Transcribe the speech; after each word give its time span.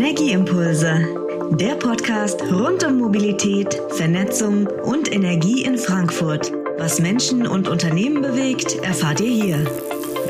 Energieimpulse, 0.00 1.08
der 1.58 1.74
Podcast 1.74 2.40
rund 2.42 2.84
um 2.84 2.98
Mobilität, 2.98 3.82
Vernetzung 3.96 4.68
und 4.84 5.10
Energie 5.10 5.64
in 5.64 5.76
Frankfurt. 5.76 6.52
Was 6.76 7.00
Menschen 7.00 7.48
und 7.48 7.66
Unternehmen 7.66 8.22
bewegt, 8.22 8.76
erfahrt 8.76 9.20
ihr 9.20 9.32
hier. 9.32 9.70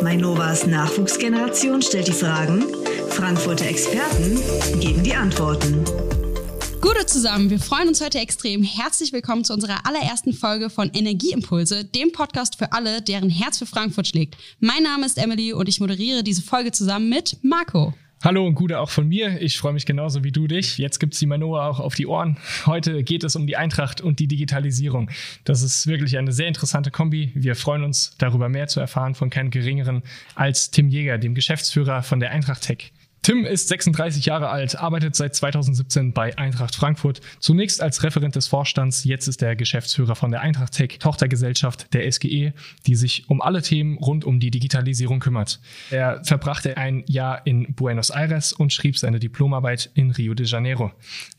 Mainovas 0.03 0.67
Nachwuchsgeneration 0.67 1.83
stellt 1.83 2.09
die 2.09 2.13
Fragen, 2.13 2.65
Frankfurter 3.11 3.67
Experten 3.67 4.41
geben 4.81 5.05
die 5.05 5.15
Antworten. 5.15 5.85
Gute 6.81 7.05
zusammen, 7.05 7.51
wir 7.51 7.61
freuen 7.61 7.89
uns 7.89 8.01
heute 8.01 8.21
extrem. 8.21 8.63
Herzlich 8.63 9.13
willkommen 9.13 9.45
zu 9.45 9.53
unserer 9.53 9.85
allerersten 9.85 10.33
Folge 10.33 10.71
von 10.71 10.89
Energieimpulse, 10.95 11.85
dem 11.85 12.11
Podcast 12.13 12.57
für 12.57 12.73
alle, 12.73 13.03
deren 13.03 13.29
Herz 13.29 13.59
für 13.59 13.67
Frankfurt 13.67 14.07
schlägt. 14.07 14.39
Mein 14.61 14.85
Name 14.85 15.05
ist 15.05 15.19
Emily 15.19 15.53
und 15.53 15.69
ich 15.69 15.79
moderiere 15.79 16.23
diese 16.23 16.41
Folge 16.41 16.73
zusammen 16.73 17.11
mit 17.11 17.37
Marco. 17.43 17.93
Hallo 18.21 18.45
und 18.45 18.57
Gute 18.57 18.81
auch 18.81 18.91
von 18.91 19.07
mir. 19.07 19.41
Ich 19.41 19.59
freue 19.59 19.73
mich 19.73 19.87
genauso 19.87 20.25
wie 20.25 20.33
du 20.33 20.49
dich. 20.49 20.77
Jetzt 20.77 20.99
gibt's 20.99 21.21
die 21.21 21.27
Manoa 21.27 21.69
auch 21.69 21.79
auf 21.79 21.95
die 21.95 22.09
Ohren. 22.09 22.37
Heute 22.67 23.05
geht 23.05 23.23
es 23.23 23.37
um 23.37 23.47
die 23.47 23.57
Eintracht 23.57 24.01
und 24.01 24.19
die 24.19 24.27
Digitalisierung. 24.27 25.09
Das 25.45 25.63
ist 25.63 25.87
wirklich 25.87 26.19
eine 26.19 26.33
sehr 26.33 26.49
interessante 26.49 26.91
Kombi. 26.91 27.31
Wir 27.37 27.55
freuen 27.55 27.85
uns 27.85 28.17
darüber 28.19 28.49
mehr 28.49 28.67
zu 28.67 28.81
erfahren 28.81 29.15
von 29.15 29.31
keinem 29.31 29.51
geringeren 29.51 30.03
als 30.35 30.73
Tim 30.73 30.89
Jäger, 30.89 31.19
dem 31.19 31.37
Geschäftsführer 31.37 32.03
von 32.03 32.19
der 32.19 32.33
Eintracht 32.33 32.63
Tech. 32.63 32.91
Tim 33.29 33.45
ist 33.45 33.69
36 33.69 34.25
Jahre 34.25 34.49
alt, 34.49 34.77
arbeitet 34.77 35.15
seit 35.15 35.35
2017 35.35 36.15
bei 36.15 36.39
Eintracht 36.39 36.75
Frankfurt. 36.75 37.21
Zunächst 37.41 37.83
als 37.83 38.03
Referent 38.03 38.37
des 38.37 38.47
Vorstands, 38.47 39.05
jetzt 39.05 39.29
ist 39.29 39.43
er 39.43 39.55
Geschäftsführer 39.55 40.15
von 40.15 40.31
der 40.31 40.41
Eintracht 40.41 40.73
Tech, 40.73 40.99
Tochtergesellschaft 40.99 41.93
der 41.93 42.11
SGE, 42.11 42.55
die 42.87 42.95
sich 42.95 43.29
um 43.29 43.43
alle 43.43 43.61
Themen 43.61 43.99
rund 43.99 44.25
um 44.25 44.41
die 44.41 44.51
Digitalisierung 44.51 45.21
kümmert. 45.21 45.61
Er 45.91 46.25
verbrachte 46.25 46.79
ein 46.79 47.05
Jahr 47.07 47.47
in 47.47 47.75
Buenos 47.75 48.09
Aires 48.09 48.55
und 48.55 48.73
schrieb 48.73 48.97
seine 48.97 49.19
Diplomarbeit 49.19 49.91
in 49.93 50.11
Rio 50.11 50.33
de 50.33 50.47
Janeiro. 50.47 50.93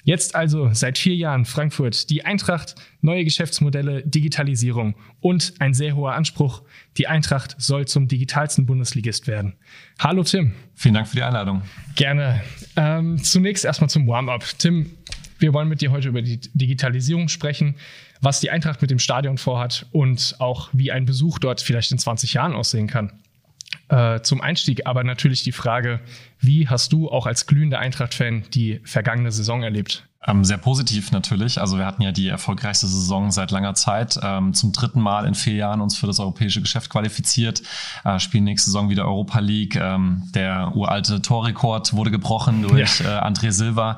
Jetzt 0.03 0.35
also 0.35 0.69
seit 0.73 0.99
vier 0.99 1.15
Jahren 1.15 1.45
Frankfurt, 1.45 2.11
die 2.11 2.23
Eintracht, 2.23 2.75
neue 3.01 3.23
Geschäftsmodelle, 3.23 4.03
Digitalisierung 4.03 4.95
und 5.21 5.53
ein 5.59 5.73
sehr 5.73 5.95
hoher 5.95 6.13
Anspruch. 6.13 6.63
Die 6.97 7.07
Eintracht 7.07 7.55
soll 7.57 7.87
zum 7.87 8.07
digitalsten 8.07 8.65
Bundesligist 8.65 9.27
werden. 9.27 9.55
Hallo 9.99 10.23
Tim. 10.23 10.53
Vielen 10.75 10.95
Dank 10.95 11.07
für 11.07 11.15
die 11.15 11.23
Einladung. 11.23 11.61
Gerne. 11.95 12.41
Ähm, 12.75 13.17
zunächst 13.23 13.65
erstmal 13.65 13.89
zum 13.89 14.07
Warm-up. 14.07 14.43
Tim, 14.57 14.91
wir 15.39 15.53
wollen 15.53 15.69
mit 15.69 15.81
dir 15.81 15.91
heute 15.91 16.09
über 16.09 16.21
die 16.21 16.39
Digitalisierung 16.53 17.29
sprechen, 17.29 17.75
was 18.21 18.41
die 18.41 18.51
Eintracht 18.51 18.81
mit 18.81 18.91
dem 18.91 18.99
Stadion 18.99 19.37
vorhat 19.37 19.85
und 19.91 20.35
auch 20.39 20.69
wie 20.73 20.91
ein 20.91 21.05
Besuch 21.05 21.39
dort 21.39 21.61
vielleicht 21.61 21.91
in 21.91 21.97
20 21.97 22.33
Jahren 22.33 22.53
aussehen 22.53 22.87
kann. 22.87 23.13
Äh, 23.87 24.21
zum 24.21 24.41
Einstieg 24.41 24.85
aber 24.85 25.03
natürlich 25.03 25.43
die 25.43 25.51
Frage, 25.51 25.99
wie 26.39 26.67
hast 26.67 26.93
du 26.93 27.09
auch 27.09 27.25
als 27.25 27.45
glühender 27.45 27.79
Eintracht-Fan 27.79 28.45
die 28.53 28.79
vergangene 28.83 29.31
Saison 29.31 29.63
erlebt? 29.63 30.09
Ähm, 30.27 30.43
sehr 30.43 30.57
positiv 30.57 31.13
natürlich. 31.13 31.61
Also 31.61 31.77
wir 31.77 31.85
hatten 31.85 32.01
ja 32.01 32.11
die 32.11 32.27
erfolgreichste 32.27 32.87
Saison 32.87 33.31
seit 33.31 33.51
langer 33.51 33.73
Zeit. 33.73 34.19
Ähm, 34.21 34.53
zum 34.53 34.73
dritten 34.73 34.99
Mal 34.99 35.25
in 35.25 35.33
vier 35.33 35.53
Jahren 35.53 35.79
uns 35.79 35.97
für 35.97 36.07
das 36.07 36.19
europäische 36.19 36.59
Geschäft 36.59 36.89
qualifiziert. 36.89 37.61
Äh, 38.03 38.19
spielen 38.19 38.43
nächste 38.43 38.69
Saison 38.69 38.89
wieder 38.89 39.05
Europa 39.05 39.39
League. 39.39 39.77
Ähm, 39.77 40.23
der 40.35 40.75
uralte 40.75 41.21
Torrekord 41.21 41.93
wurde 41.93 42.11
gebrochen 42.11 42.63
durch 42.63 42.99
ja. 42.99 43.19
äh, 43.19 43.21
André 43.21 43.51
Silva. 43.51 43.97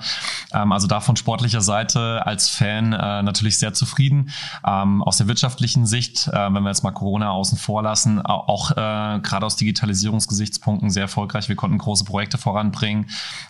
Ähm, 0.53 0.71
also 0.71 0.85
da 0.85 0.99
von 0.99 1.15
sportlicher 1.15 1.61
Seite 1.61 2.23
als 2.23 2.49
Fan 2.49 2.93
äh, 2.93 3.23
natürlich 3.23 3.57
sehr 3.57 3.73
zufrieden. 3.73 4.29
Ähm, 4.63 5.01
aus 5.01 5.17
der 5.17 5.27
wirtschaftlichen 5.27 5.87
Sicht, 5.87 6.27
äh, 6.27 6.53
wenn 6.53 6.61
wir 6.61 6.69
jetzt 6.69 6.83
mal 6.83 6.91
Corona 6.91 7.31
außen 7.31 7.57
vor 7.57 7.81
lassen, 7.81 8.21
auch 8.21 8.69
äh, 8.71 8.75
gerade 8.75 9.43
aus 9.43 9.55
Digitalisierungsgesichtspunkten 9.55 10.91
sehr 10.91 11.03
erfolgreich. 11.03 11.49
Wir 11.49 11.55
konnten 11.55 11.79
große 11.79 12.05
Projekte 12.05 12.30
voranbringen, 12.37 13.07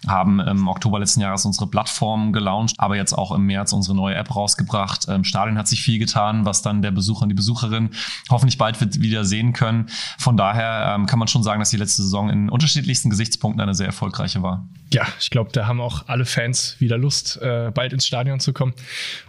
haben 0.07 0.39
im 0.39 0.67
Oktober 0.67 0.99
letzten 0.99 1.21
Jahres 1.21 1.45
unsere 1.45 1.67
Plattform 1.67 2.33
gelauncht 2.33 2.51
gelauncht, 2.51 2.79
aber 2.79 2.95
jetzt 2.95 3.13
auch 3.13 3.31
im 3.31 3.45
März 3.45 3.73
unsere 3.73 3.95
neue 3.95 4.15
App 4.15 4.35
rausgebracht. 4.35 5.05
Im 5.05 5.23
Stadion 5.23 5.57
hat 5.57 5.67
sich 5.67 5.81
viel 5.81 5.99
getan, 5.99 6.45
was 6.45 6.61
dann 6.61 6.81
der 6.81 6.91
Besucher 6.91 7.23
und 7.23 7.29
die 7.29 7.35
Besucherin 7.35 7.91
hoffentlich 8.29 8.57
bald 8.57 9.01
wieder 9.01 9.25
sehen 9.25 9.53
können. 9.53 9.87
Von 10.17 10.37
daher 10.37 10.95
ähm, 10.95 11.05
kann 11.05 11.19
man 11.19 11.27
schon 11.27 11.43
sagen, 11.43 11.59
dass 11.59 11.69
die 11.69 11.77
letzte 11.77 12.03
Saison 12.03 12.29
in 12.29 12.49
unterschiedlichsten 12.49 13.09
Gesichtspunkten 13.09 13.61
eine 13.61 13.73
sehr 13.73 13.87
erfolgreiche 13.87 14.41
war. 14.41 14.67
Ja, 14.93 15.07
ich 15.19 15.29
glaube, 15.29 15.51
da 15.53 15.67
haben 15.67 15.79
auch 15.79 16.07
alle 16.07 16.25
Fans 16.25 16.75
wieder 16.79 16.97
Lust, 16.97 17.37
äh, 17.41 17.71
bald 17.73 17.93
ins 17.93 18.05
Stadion 18.05 18.39
zu 18.39 18.51
kommen 18.51 18.73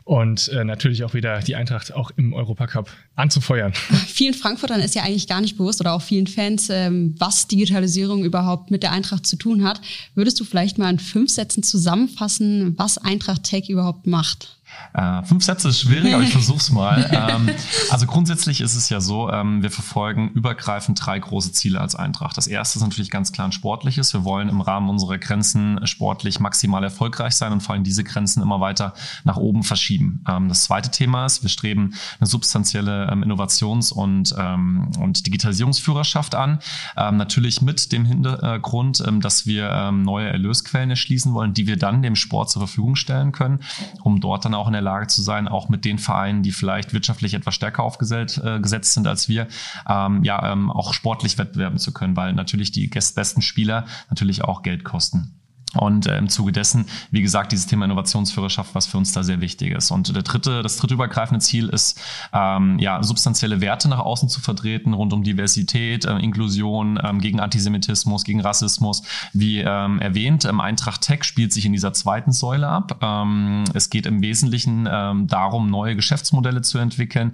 und 0.04 0.48
äh, 0.48 0.64
natürlich 0.64 1.04
auch 1.04 1.14
wieder 1.14 1.38
die 1.40 1.54
Eintracht 1.54 1.94
auch 1.94 2.10
im 2.16 2.32
Europacup 2.32 2.90
anzufeuern. 3.14 3.72
Vielen 4.06 4.34
Frankfurtern 4.34 4.80
ist 4.80 4.94
ja 4.94 5.02
eigentlich 5.02 5.28
gar 5.28 5.40
nicht 5.40 5.56
bewusst 5.56 5.80
oder 5.80 5.92
auch 5.92 6.02
vielen 6.02 6.26
Fans, 6.26 6.68
ähm, 6.70 7.14
was 7.18 7.46
Digitalisierung 7.46 8.24
überhaupt 8.24 8.70
mit 8.70 8.82
der 8.82 8.90
Eintracht 8.90 9.26
zu 9.26 9.36
tun 9.42 9.64
hat. 9.64 9.80
Würdest 10.14 10.38
du 10.40 10.44
vielleicht 10.44 10.78
mal 10.78 10.90
in 10.90 10.98
fünf 10.98 11.30
Sätzen 11.30 11.62
zusammenfassen, 11.62 12.74
was 12.78 12.98
Eintracht 12.98 13.42
Tech 13.44 13.68
überhaupt 13.68 14.06
macht? 14.06 14.60
Äh, 14.94 15.22
fünf 15.22 15.42
Sätze 15.44 15.68
ist 15.68 15.80
schwierig, 15.80 16.14
aber 16.14 16.22
ich 16.22 16.32
versuch's 16.32 16.70
mal. 16.70 17.08
ähm, 17.12 17.48
also 17.90 18.06
grundsätzlich 18.06 18.60
ist 18.60 18.74
es 18.74 18.88
ja 18.88 19.00
so, 19.00 19.30
ähm, 19.30 19.62
wir 19.62 19.70
verfolgen 19.70 20.30
übergreifend 20.30 21.04
drei 21.04 21.18
große 21.18 21.52
Ziele 21.52 21.80
als 21.80 21.94
Eintracht. 21.94 22.36
Das 22.36 22.46
erste 22.46 22.78
ist 22.78 22.84
natürlich 22.84 23.10
ganz 23.10 23.32
klar 23.32 23.48
ein 23.48 23.52
sportliches. 23.52 24.12
Wir 24.12 24.24
wollen 24.24 24.48
im 24.48 24.60
Rahmen 24.60 24.90
unserer 24.90 25.18
Grenzen 25.18 25.86
sportlich 25.86 26.40
maximal 26.40 26.84
erfolgreich 26.84 27.34
sein 27.34 27.52
und 27.52 27.62
vor 27.62 27.74
allem 27.74 27.84
diese 27.84 28.04
Grenzen 28.04 28.42
immer 28.42 28.60
weiter 28.60 28.92
nach 29.24 29.36
oben 29.36 29.62
verschieben. 29.62 30.22
Ähm, 30.28 30.48
das 30.48 30.64
zweite 30.64 30.90
Thema 30.90 31.24
ist, 31.24 31.42
wir 31.42 31.50
streben 31.50 31.94
eine 32.20 32.26
substanzielle 32.26 33.08
ähm, 33.10 33.22
Innovations- 33.22 33.92
und, 33.92 34.34
ähm, 34.38 34.90
und 34.98 35.26
Digitalisierungsführerschaft 35.26 36.34
an. 36.34 36.58
Ähm, 36.96 37.16
natürlich 37.16 37.62
mit 37.62 37.92
dem 37.92 38.04
Hintergrund, 38.04 39.02
dass 39.20 39.46
wir 39.46 39.90
neue 39.92 40.28
Erlösquellen 40.28 40.90
erschließen 40.90 41.32
wollen, 41.32 41.54
die 41.54 41.66
wir 41.66 41.76
dann 41.76 42.02
dem 42.02 42.16
Sport 42.16 42.50
zur 42.50 42.60
Verfügung 42.60 42.96
stellen 42.96 43.32
können, 43.32 43.60
um 44.02 44.20
dort 44.20 44.44
dann 44.44 44.54
auch 44.54 44.61
in 44.66 44.72
der 44.72 44.82
Lage 44.82 45.06
zu 45.06 45.22
sein, 45.22 45.48
auch 45.48 45.68
mit 45.68 45.84
den 45.84 45.98
Vereinen, 45.98 46.42
die 46.42 46.52
vielleicht 46.52 46.92
wirtschaftlich 46.92 47.34
etwas 47.34 47.54
stärker 47.54 47.82
aufgesetzt 47.82 48.38
äh, 48.38 48.60
sind 48.94 49.06
als 49.06 49.28
wir, 49.28 49.48
ähm, 49.88 50.24
ja, 50.24 50.52
ähm, 50.52 50.70
auch 50.70 50.94
sportlich 50.94 51.38
wettbewerben 51.38 51.78
zu 51.78 51.92
können, 51.92 52.16
weil 52.16 52.32
natürlich 52.32 52.72
die 52.72 52.88
besten 52.88 53.42
Spieler 53.42 53.86
natürlich 54.08 54.44
auch 54.44 54.62
Geld 54.62 54.84
kosten. 54.84 55.41
Und 55.74 56.06
äh, 56.06 56.18
im 56.18 56.28
Zuge 56.28 56.52
dessen, 56.52 56.86
wie 57.10 57.22
gesagt, 57.22 57.52
dieses 57.52 57.66
Thema 57.66 57.86
Innovationsführerschaft, 57.86 58.74
was 58.74 58.86
für 58.86 58.98
uns 58.98 59.12
da 59.12 59.22
sehr 59.22 59.40
wichtig 59.40 59.72
ist. 59.72 59.90
Und 59.90 60.14
der 60.14 60.22
dritte, 60.22 60.62
das 60.62 60.76
dritte 60.76 60.94
übergreifende 60.94 61.40
Ziel 61.40 61.68
ist, 61.68 61.98
ähm, 62.32 62.78
ja, 62.78 63.02
substanzielle 63.02 63.60
Werte 63.60 63.88
nach 63.88 64.00
außen 64.00 64.28
zu 64.28 64.40
vertreten, 64.40 64.92
rund 64.92 65.12
um 65.12 65.22
Diversität, 65.22 66.04
äh, 66.04 66.16
Inklusion, 66.18 67.00
ähm, 67.02 67.20
gegen 67.20 67.40
Antisemitismus, 67.40 68.24
gegen 68.24 68.40
Rassismus. 68.40 69.02
Wie 69.32 69.60
ähm, 69.60 69.98
erwähnt, 70.00 70.44
ähm, 70.44 70.60
Eintracht 70.60 71.00
Tech 71.00 71.24
spielt 71.24 71.52
sich 71.52 71.64
in 71.64 71.72
dieser 71.72 71.94
zweiten 71.94 72.32
Säule 72.32 72.68
ab. 72.68 72.98
Ähm, 73.00 73.64
es 73.72 73.88
geht 73.88 74.04
im 74.04 74.20
Wesentlichen 74.20 74.86
ähm, 74.90 75.26
darum, 75.26 75.70
neue 75.70 75.96
Geschäftsmodelle 75.96 76.60
zu 76.60 76.78
entwickeln, 76.78 77.32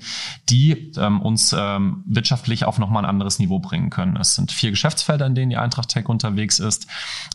die 0.49 0.93
ähm, 0.97 1.21
uns 1.21 1.55
ähm, 1.59 2.05
wirtschaftlich 2.07 2.65
auf 2.65 2.79
nochmal 2.79 3.05
ein 3.05 3.11
anderes 3.11 3.41
Niveau 3.41 3.59
bringen 3.59 3.91
können. 3.91 4.17
Es 4.17 4.37
sind 4.37 4.53
vier 4.53 4.71
Geschäftsfelder, 4.71 5.27
in 5.27 5.35
denen 5.35 5.51
die 5.51 5.57
Eintracht 5.57 5.89
Tech 5.89 6.09
unterwegs 6.09 6.61
ist. 6.61 6.87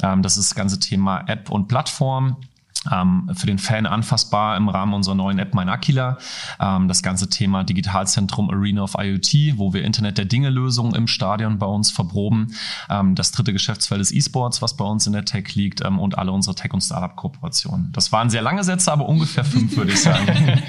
Ähm, 0.01 0.21
das 0.21 0.37
ist 0.37 0.51
das 0.51 0.55
ganze 0.55 0.79
Thema 0.79 0.92
Thema 0.93 1.23
App 1.27 1.49
und 1.49 1.67
Plattform 1.67 2.37
ähm, 2.91 3.31
für 3.33 3.47
den 3.47 3.57
Fan 3.57 3.85
anfassbar 3.85 4.57
im 4.57 4.69
Rahmen 4.69 4.93
unserer 4.93 5.15
neuen 5.15 5.39
App 5.39 5.53
Mein 5.53 5.69
Aquila. 5.69 6.17
Ähm, 6.59 6.87
das 6.87 7.01
ganze 7.01 7.29
Thema 7.29 7.63
Digitalzentrum 7.63 8.49
Arena 8.49 8.83
of 8.83 8.95
IoT, 8.97 9.57
wo 9.57 9.73
wir 9.73 9.83
Internet 9.83 10.17
der 10.17 10.25
Dinge 10.25 10.49
Lösungen 10.49 10.93
im 10.93 11.07
Stadion 11.07 11.57
bei 11.57 11.65
uns 11.65 11.91
verproben. 11.91 12.53
Ähm, 12.89 13.15
das 13.15 13.31
dritte 13.31 13.53
Geschäftsfeld 13.53 14.01
ist 14.01 14.13
E-Sports, 14.13 14.61
was 14.61 14.75
bei 14.77 14.85
uns 14.85 15.07
in 15.07 15.13
der 15.13 15.25
Tech 15.25 15.55
liegt 15.55 15.83
ähm, 15.83 15.99
und 15.99 16.17
alle 16.17 16.31
unsere 16.31 16.55
Tech- 16.55 16.73
und 16.73 16.81
Startup-Kooperationen. 16.81 17.91
Das 17.93 18.11
waren 18.11 18.29
sehr 18.29 18.41
lange 18.41 18.63
Sätze, 18.63 18.91
aber 18.91 19.07
ungefähr 19.07 19.45
fünf, 19.45 19.75
würde 19.75 19.93
ich 19.93 20.01
sagen. 20.01 20.27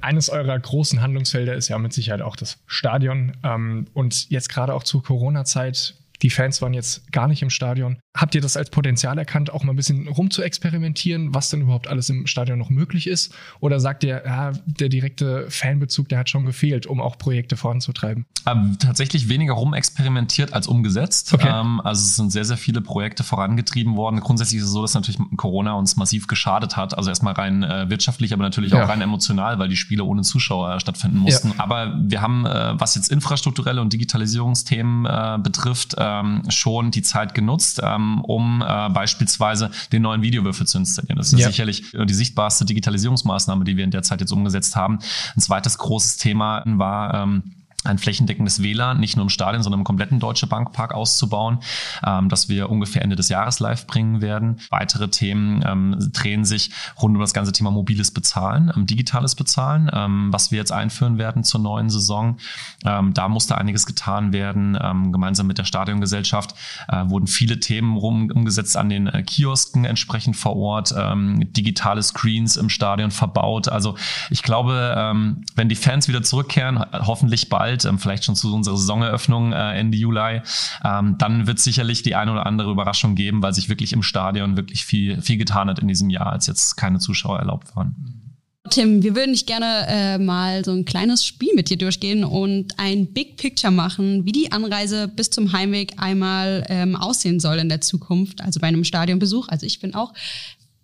Eines 0.00 0.28
eurer 0.28 0.58
großen 0.58 1.00
Handlungsfelder 1.00 1.54
ist 1.54 1.68
ja 1.68 1.78
mit 1.78 1.92
Sicherheit 1.92 2.22
auch 2.22 2.36
das 2.36 2.58
Stadion. 2.66 3.36
Ähm, 3.42 3.86
und 3.94 4.28
jetzt 4.30 4.48
gerade 4.48 4.74
auch 4.74 4.82
zur 4.82 5.02
Corona-Zeit 5.02 5.94
die 6.22 6.30
Fans 6.30 6.62
waren 6.62 6.74
jetzt 6.74 7.10
gar 7.12 7.28
nicht 7.28 7.42
im 7.42 7.50
Stadion. 7.50 7.98
Habt 8.16 8.34
ihr 8.34 8.40
das 8.40 8.56
als 8.56 8.70
Potenzial 8.70 9.18
erkannt, 9.18 9.52
auch 9.52 9.64
mal 9.64 9.72
ein 9.72 9.76
bisschen 9.76 10.08
rum 10.08 10.30
zu 10.30 10.42
experimentieren, 10.42 11.34
was 11.34 11.50
denn 11.50 11.60
überhaupt 11.60 11.88
alles 11.88 12.08
im 12.08 12.26
Stadion 12.26 12.58
noch 12.58 12.70
möglich 12.70 13.06
ist? 13.06 13.34
Oder 13.60 13.80
sagt 13.80 14.04
ihr, 14.04 14.22
ja, 14.24 14.52
der 14.64 14.88
direkte 14.88 15.50
Fanbezug, 15.50 16.08
der 16.08 16.20
hat 16.20 16.30
schon 16.30 16.46
gefehlt, 16.46 16.86
um 16.86 17.00
auch 17.00 17.18
Projekte 17.18 17.56
voranzutreiben? 17.56 18.26
Ähm, 18.46 18.76
tatsächlich 18.78 19.28
weniger 19.28 19.54
rumexperimentiert 19.54 20.52
als 20.52 20.66
umgesetzt. 20.66 21.34
Okay. 21.34 21.48
Ähm, 21.48 21.80
also 21.80 22.02
es 22.02 22.16
sind 22.16 22.30
sehr, 22.30 22.44
sehr 22.44 22.56
viele 22.56 22.80
Projekte 22.80 23.24
vorangetrieben 23.24 23.96
worden. 23.96 24.20
Grundsätzlich 24.20 24.60
ist 24.60 24.66
es 24.66 24.72
so, 24.72 24.82
dass 24.82 24.94
natürlich 24.94 25.20
Corona 25.36 25.74
uns 25.74 25.96
massiv 25.96 26.26
geschadet 26.26 26.76
hat. 26.76 26.96
Also 26.96 27.10
erstmal 27.10 27.34
rein 27.34 27.62
äh, 27.62 27.90
wirtschaftlich, 27.90 28.32
aber 28.32 28.42
natürlich 28.42 28.72
ja. 28.72 28.84
auch 28.84 28.88
rein 28.88 29.00
emotional, 29.00 29.58
weil 29.58 29.68
die 29.68 29.76
Spiele 29.76 30.04
ohne 30.04 30.22
Zuschauer 30.22 30.80
stattfinden 30.80 31.18
mussten. 31.18 31.48
Ja. 31.48 31.54
Aber 31.58 31.94
wir 31.98 32.22
haben, 32.22 32.46
äh, 32.46 32.80
was 32.80 32.94
jetzt 32.94 33.10
infrastrukturelle 33.10 33.80
und 33.80 33.92
Digitalisierungsthemen 33.92 35.06
äh, 35.06 35.38
betrifft, 35.42 35.94
ähm, 36.06 36.42
schon 36.48 36.90
die 36.90 37.02
Zeit 37.02 37.34
genutzt, 37.34 37.80
ähm, 37.82 38.20
um 38.22 38.62
äh, 38.62 38.88
beispielsweise 38.90 39.70
den 39.92 40.02
neuen 40.02 40.22
Videowürfel 40.22 40.66
zu 40.66 40.78
installieren. 40.78 41.16
Das 41.16 41.32
ist 41.32 41.40
ja. 41.40 41.48
sicherlich 41.48 41.84
die 41.92 42.14
sichtbarste 42.14 42.64
Digitalisierungsmaßnahme, 42.64 43.64
die 43.64 43.76
wir 43.76 43.84
in 43.84 43.90
der 43.90 44.02
Zeit 44.02 44.20
jetzt 44.20 44.32
umgesetzt 44.32 44.76
haben. 44.76 44.98
Ein 45.36 45.40
zweites 45.40 45.78
großes 45.78 46.16
Thema 46.16 46.62
war, 46.66 47.14
ähm, 47.14 47.42
ein 47.86 47.98
flächendeckendes 47.98 48.62
WLAN, 48.62 49.00
nicht 49.00 49.16
nur 49.16 49.24
im 49.24 49.30
Stadion, 49.30 49.62
sondern 49.62 49.80
im 49.80 49.84
kompletten 49.84 50.20
Deutsche 50.20 50.46
Bankpark 50.46 50.94
auszubauen, 50.94 51.58
ähm, 52.04 52.28
das 52.28 52.48
wir 52.48 52.70
ungefähr 52.70 53.02
Ende 53.02 53.16
des 53.16 53.28
Jahres 53.28 53.60
live 53.60 53.86
bringen 53.86 54.20
werden. 54.20 54.60
Weitere 54.70 55.08
Themen 55.08 55.64
ähm, 55.66 55.96
drehen 56.12 56.44
sich 56.44 56.70
rund 57.00 57.14
um 57.14 57.20
das 57.20 57.34
ganze 57.34 57.52
Thema 57.52 57.70
mobiles 57.70 58.10
Bezahlen, 58.10 58.72
ähm, 58.76 58.86
digitales 58.86 59.34
Bezahlen, 59.34 59.90
ähm, 59.92 60.32
was 60.32 60.50
wir 60.50 60.58
jetzt 60.58 60.72
einführen 60.72 61.18
werden 61.18 61.44
zur 61.44 61.60
neuen 61.60 61.90
Saison. 61.90 62.38
Ähm, 62.84 63.14
da 63.14 63.28
musste 63.28 63.58
einiges 63.58 63.86
getan 63.86 64.32
werden. 64.32 64.78
Ähm, 64.80 65.12
gemeinsam 65.12 65.46
mit 65.46 65.58
der 65.58 65.64
Stadiongesellschaft 65.64 66.54
äh, 66.88 67.04
wurden 67.06 67.26
viele 67.26 67.60
Themen 67.60 67.96
rum 67.96 68.30
umgesetzt 68.30 68.76
an 68.76 68.88
den 68.88 69.06
äh, 69.06 69.22
Kiosken 69.22 69.84
entsprechend 69.84 70.36
vor 70.36 70.56
Ort, 70.56 70.94
digitale 70.96 72.02
Screens 72.02 72.56
im 72.56 72.68
Stadion 72.68 73.10
verbaut. 73.10 73.68
Also 73.68 73.96
ich 74.30 74.42
glaube, 74.42 75.34
wenn 75.54 75.68
die 75.68 75.74
Fans 75.74 76.08
wieder 76.08 76.22
zurückkehren, 76.22 76.84
hoffentlich 76.92 77.48
bald, 77.48 77.75
bald, 77.76 77.84
ähm, 77.84 77.98
vielleicht 77.98 78.24
schon 78.24 78.36
zu 78.36 78.54
unserer 78.54 78.76
Saisoneröffnung 78.76 79.52
äh, 79.52 79.78
Ende 79.78 79.96
Juli, 79.96 80.40
ähm, 80.84 81.16
dann 81.18 81.46
wird 81.46 81.58
sicherlich 81.58 82.02
die 82.02 82.14
eine 82.14 82.32
oder 82.32 82.46
andere 82.46 82.70
Überraschung 82.70 83.14
geben, 83.14 83.42
weil 83.42 83.54
sich 83.54 83.68
wirklich 83.68 83.92
im 83.92 84.02
Stadion 84.02 84.56
wirklich 84.56 84.84
viel, 84.84 85.20
viel 85.20 85.36
getan 85.36 85.68
hat 85.68 85.78
in 85.78 85.88
diesem 85.88 86.10
Jahr, 86.10 86.32
als 86.32 86.46
jetzt 86.46 86.76
keine 86.76 86.98
Zuschauer 86.98 87.38
erlaubt 87.38 87.74
waren. 87.76 87.94
Tim, 88.68 89.04
wir 89.04 89.14
würden 89.14 89.32
dich 89.32 89.46
gerne 89.46 89.86
äh, 89.86 90.18
mal 90.18 90.64
so 90.64 90.72
ein 90.72 90.84
kleines 90.84 91.24
Spiel 91.24 91.54
mit 91.54 91.70
dir 91.70 91.78
durchgehen 91.78 92.24
und 92.24 92.72
ein 92.78 93.06
Big 93.06 93.36
Picture 93.36 93.72
machen, 93.72 94.24
wie 94.24 94.32
die 94.32 94.50
Anreise 94.50 95.06
bis 95.06 95.30
zum 95.30 95.52
Heimweg 95.52 95.92
einmal 95.98 96.66
ähm, 96.68 96.96
aussehen 96.96 97.38
soll 97.38 97.58
in 97.58 97.68
der 97.68 97.80
Zukunft, 97.80 98.40
also 98.40 98.58
bei 98.58 98.66
einem 98.66 98.82
Stadionbesuch. 98.82 99.46
Also 99.48 99.66
ich 99.66 99.78
bin 99.78 99.94
auch 99.94 100.12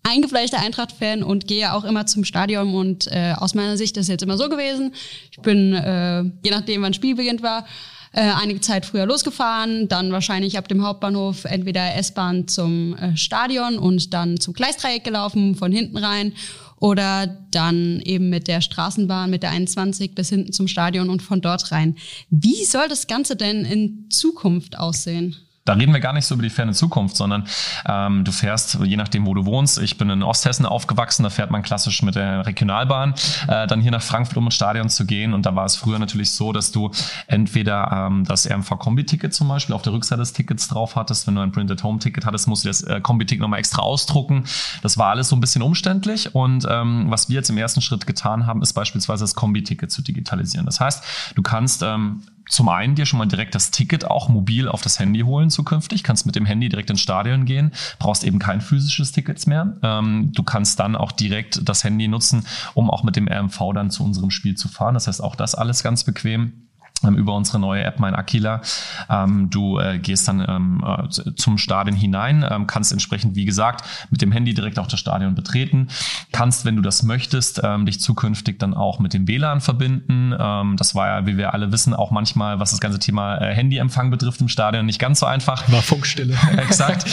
eingefleischter 0.02 0.58
Eintracht-Fan 0.58 1.22
und 1.22 1.46
gehe 1.46 1.72
auch 1.72 1.84
immer 1.84 2.06
zum 2.06 2.25
Stadion 2.25 2.75
und 2.75 3.06
äh, 3.06 3.34
aus 3.37 3.54
meiner 3.54 3.76
Sicht 3.76 3.96
ist 3.96 4.04
es 4.04 4.08
jetzt 4.08 4.22
immer 4.22 4.37
so 4.37 4.49
gewesen. 4.49 4.93
Ich 5.31 5.40
bin, 5.40 5.75
äh, 5.75 6.22
je 6.44 6.50
nachdem 6.50 6.82
wann 6.82 6.94
Spiel 6.94 7.14
beginnt 7.14 7.43
war, 7.43 7.66
äh, 8.12 8.20
einige 8.20 8.60
Zeit 8.60 8.84
früher 8.84 9.06
losgefahren, 9.06 9.88
dann 9.88 10.12
wahrscheinlich 10.12 10.58
ab 10.58 10.69
dem 10.69 10.84
Hauptbahnhof 10.84 11.44
entweder 11.44 11.94
S-Bahn 11.96 12.46
zum 12.46 12.94
äh, 12.96 13.16
Stadion 13.16 13.78
und 13.78 14.12
dann 14.12 14.38
zum 14.38 14.54
Gleisdreieck 14.54 15.04
gelaufen, 15.04 15.54
von 15.54 15.72
hinten 15.72 15.96
rein 15.96 16.34
oder 16.78 17.28
dann 17.52 18.00
eben 18.00 18.28
mit 18.28 18.49
der 18.49 18.60
Straßenbahn, 18.60 19.31
mit 19.31 19.44
der 19.44 19.50
21 19.50 20.14
bis 20.14 20.28
hinten 20.28 20.52
zum 20.52 20.66
Stadion 20.66 21.10
und 21.10 21.22
von 21.22 21.40
dort 21.40 21.70
rein. 21.70 21.96
Wie 22.28 22.64
soll 22.64 22.88
das 22.88 23.06
Ganze 23.06 23.37
denn 23.37 23.64
in 23.64 24.10
Zukunft 24.10 24.76
aussehen? 24.76 25.37
Da 25.64 25.75
reden 25.75 25.93
wir 25.93 26.00
gar 26.00 26.12
nicht 26.12 26.26
so 26.26 26.35
über 26.35 26.43
die 26.43 26.50
ferne 26.50 26.73
Zukunft, 26.73 27.17
sondern 27.17 27.47
ähm, 27.87 28.25
du 28.25 28.32
fährst, 28.32 28.79
je 28.82 28.97
nachdem, 28.97 29.26
wo 29.26 29.35
du 29.35 29.47
wohnst. 29.47 29.79
Ich 29.79 29.97
bin 29.97 30.11
in 30.11 30.25
Osthessen 30.25 30.67
aufgewachsen, 30.67 31.23
da 31.23 31.31
fährt 31.31 31.53
man 31.53 31.62
klassisch 31.62 32.03
mit 32.03 32.17
der 32.17 32.44
Regionalbahn 32.44 33.14
äh, 33.47 33.69
dann 33.69 33.81
hier 33.81 33.93
nach 33.93 34.03
Frankfurt, 34.03 34.37
um 34.37 34.47
ins 34.47 34.56
Stadion 34.56 34.88
zu 34.88 35.06
gehen. 35.06 35.35
Und 35.35 35.47
da 35.47 35.55
war 35.55 35.64
es 35.64 35.76
früher 35.76 36.00
natürlich 36.00 36.32
so, 36.32 36.53
dass 36.53 36.73
du 36.73 36.91
entweder 37.29 38.09
ähm, 38.09 38.25
das 38.25 38.50
RMV-Kombi-Ticket 38.50 39.32
zum 39.32 39.47
Beispiel 39.47 39.75
auf 39.75 39.82
der 39.82 39.93
Rückseite 39.93 40.20
des 40.20 40.32
Tickets 40.32 40.67
drauf 40.67 40.97
hattest. 40.97 41.29
Wenn 41.29 41.37
du 41.37 41.43
ein 41.43 41.53
Printed-Home-Ticket 41.53 42.26
hattest, 42.26 42.49
musst 42.49 42.64
du 42.64 42.69
das 42.69 42.82
äh, 42.82 43.00
Kombi-Ticket 43.00 43.41
nochmal 43.41 43.61
extra 43.61 43.82
ausdrucken. 43.82 44.44
Das 44.82 44.99
war 44.99 45.11
alles 45.11 45.29
so 45.29 45.37
ein 45.37 45.41
bisschen 45.41 45.62
umständlich. 45.62 46.35
Und 46.35 46.67
ähm, 46.69 47.06
was 47.09 47.29
wir 47.29 47.37
jetzt 47.37 47.50
im 47.50 47.59
ersten 47.59 47.82
Schritt 47.82 48.09
getan 48.09 48.47
haben, 48.47 48.62
ist 48.62 48.73
beispielsweise 48.73 49.23
das 49.23 49.37
Kombi-Ticket 49.37 49.93
zu 49.93 50.03
digitalisieren. 50.03 50.67
Das 50.67 50.81
heißt, 50.81 51.05
du 51.37 51.43
kannst 51.43 51.85
ähm, 51.85 52.23
zum 52.48 52.68
einen 52.68 52.94
dir 52.94 53.06
schon 53.06 53.18
mal 53.18 53.26
direkt 53.26 53.54
das 53.54 53.70
Ticket 53.70 54.04
auch 54.04 54.28
mobil 54.28 54.68
auf 54.68 54.82
das 54.82 54.98
Handy 54.98 55.20
holen 55.20 55.50
zukünftig, 55.50 56.02
kannst 56.02 56.26
mit 56.26 56.36
dem 56.36 56.46
Handy 56.46 56.68
direkt 56.68 56.90
ins 56.90 57.00
Stadion 57.00 57.44
gehen, 57.44 57.72
brauchst 57.98 58.24
eben 58.24 58.38
kein 58.38 58.60
physisches 58.60 59.12
Ticket 59.12 59.46
mehr. 59.46 59.76
Ähm, 59.82 60.32
du 60.34 60.42
kannst 60.42 60.78
dann 60.78 60.96
auch 60.96 61.12
direkt 61.12 61.68
das 61.68 61.84
Handy 61.84 62.08
nutzen, 62.08 62.46
um 62.74 62.90
auch 62.90 63.02
mit 63.02 63.16
dem 63.16 63.28
RMV 63.28 63.58
dann 63.74 63.90
zu 63.90 64.04
unserem 64.04 64.30
Spiel 64.30 64.54
zu 64.54 64.68
fahren. 64.68 64.94
Das 64.94 65.06
heißt 65.06 65.22
auch 65.22 65.36
das 65.36 65.54
alles 65.54 65.82
ganz 65.82 66.04
bequem 66.04 66.62
über 67.10 67.34
unsere 67.34 67.58
neue 67.58 67.84
App 67.84 68.00
Mein 68.00 68.14
Aquila. 68.14 68.62
Ähm, 69.10 69.50
du 69.50 69.78
äh, 69.78 69.99
gehst 69.99 70.28
dann 70.28 70.44
ähm, 70.46 70.84
äh, 70.87 71.34
zum 71.34 71.58
Stadion 71.58 71.96
hinein, 71.96 72.44
ähm, 72.49 72.66
kannst 72.66 72.93
entsprechend, 72.93 73.34
wie 73.37 73.44
gesagt, 73.44 73.84
mit 74.10 74.22
dem 74.22 74.32
Handy 74.32 74.54
direkt 74.54 74.78
auch 74.78 74.87
das 74.87 75.00
Stadion 75.00 75.34
betreten, 75.34 75.88
kannst, 76.32 76.64
wenn 76.64 76.76
du 76.76 76.82
das 76.82 77.02
möchtest, 77.02 77.60
ähm, 77.62 77.87
dich 77.87 78.00
zukünftig 78.00 78.58
dann 78.58 78.75
auch 78.75 78.99
mit 78.99 79.14
dem 79.14 79.26
WLAN 79.28 79.60
verbinden. 79.60 80.34
Ähm, 80.38 80.76
das 80.76 80.94
war 80.94 81.08
ja, 81.08 81.26
wie 81.26 81.37
wir 81.37 81.54
alle 81.54 81.72
wissen, 81.72 81.94
auch 81.94 82.10
manchmal, 82.10 82.60
was 82.60 82.70
das 82.70 82.81
ganze 82.81 82.99
Thema 82.99 83.38
äh, 83.38 83.54
Handyempfang 83.54 84.10
betrifft 84.10 84.40
im 84.40 84.49
Stadion, 84.49 84.87
nicht 84.87 84.99
ganz 84.99 85.20
so 85.20 85.26
einfach. 85.26 85.70
War 85.70 85.82
Funkstille. 85.82 86.37
Exakt. 86.56 87.04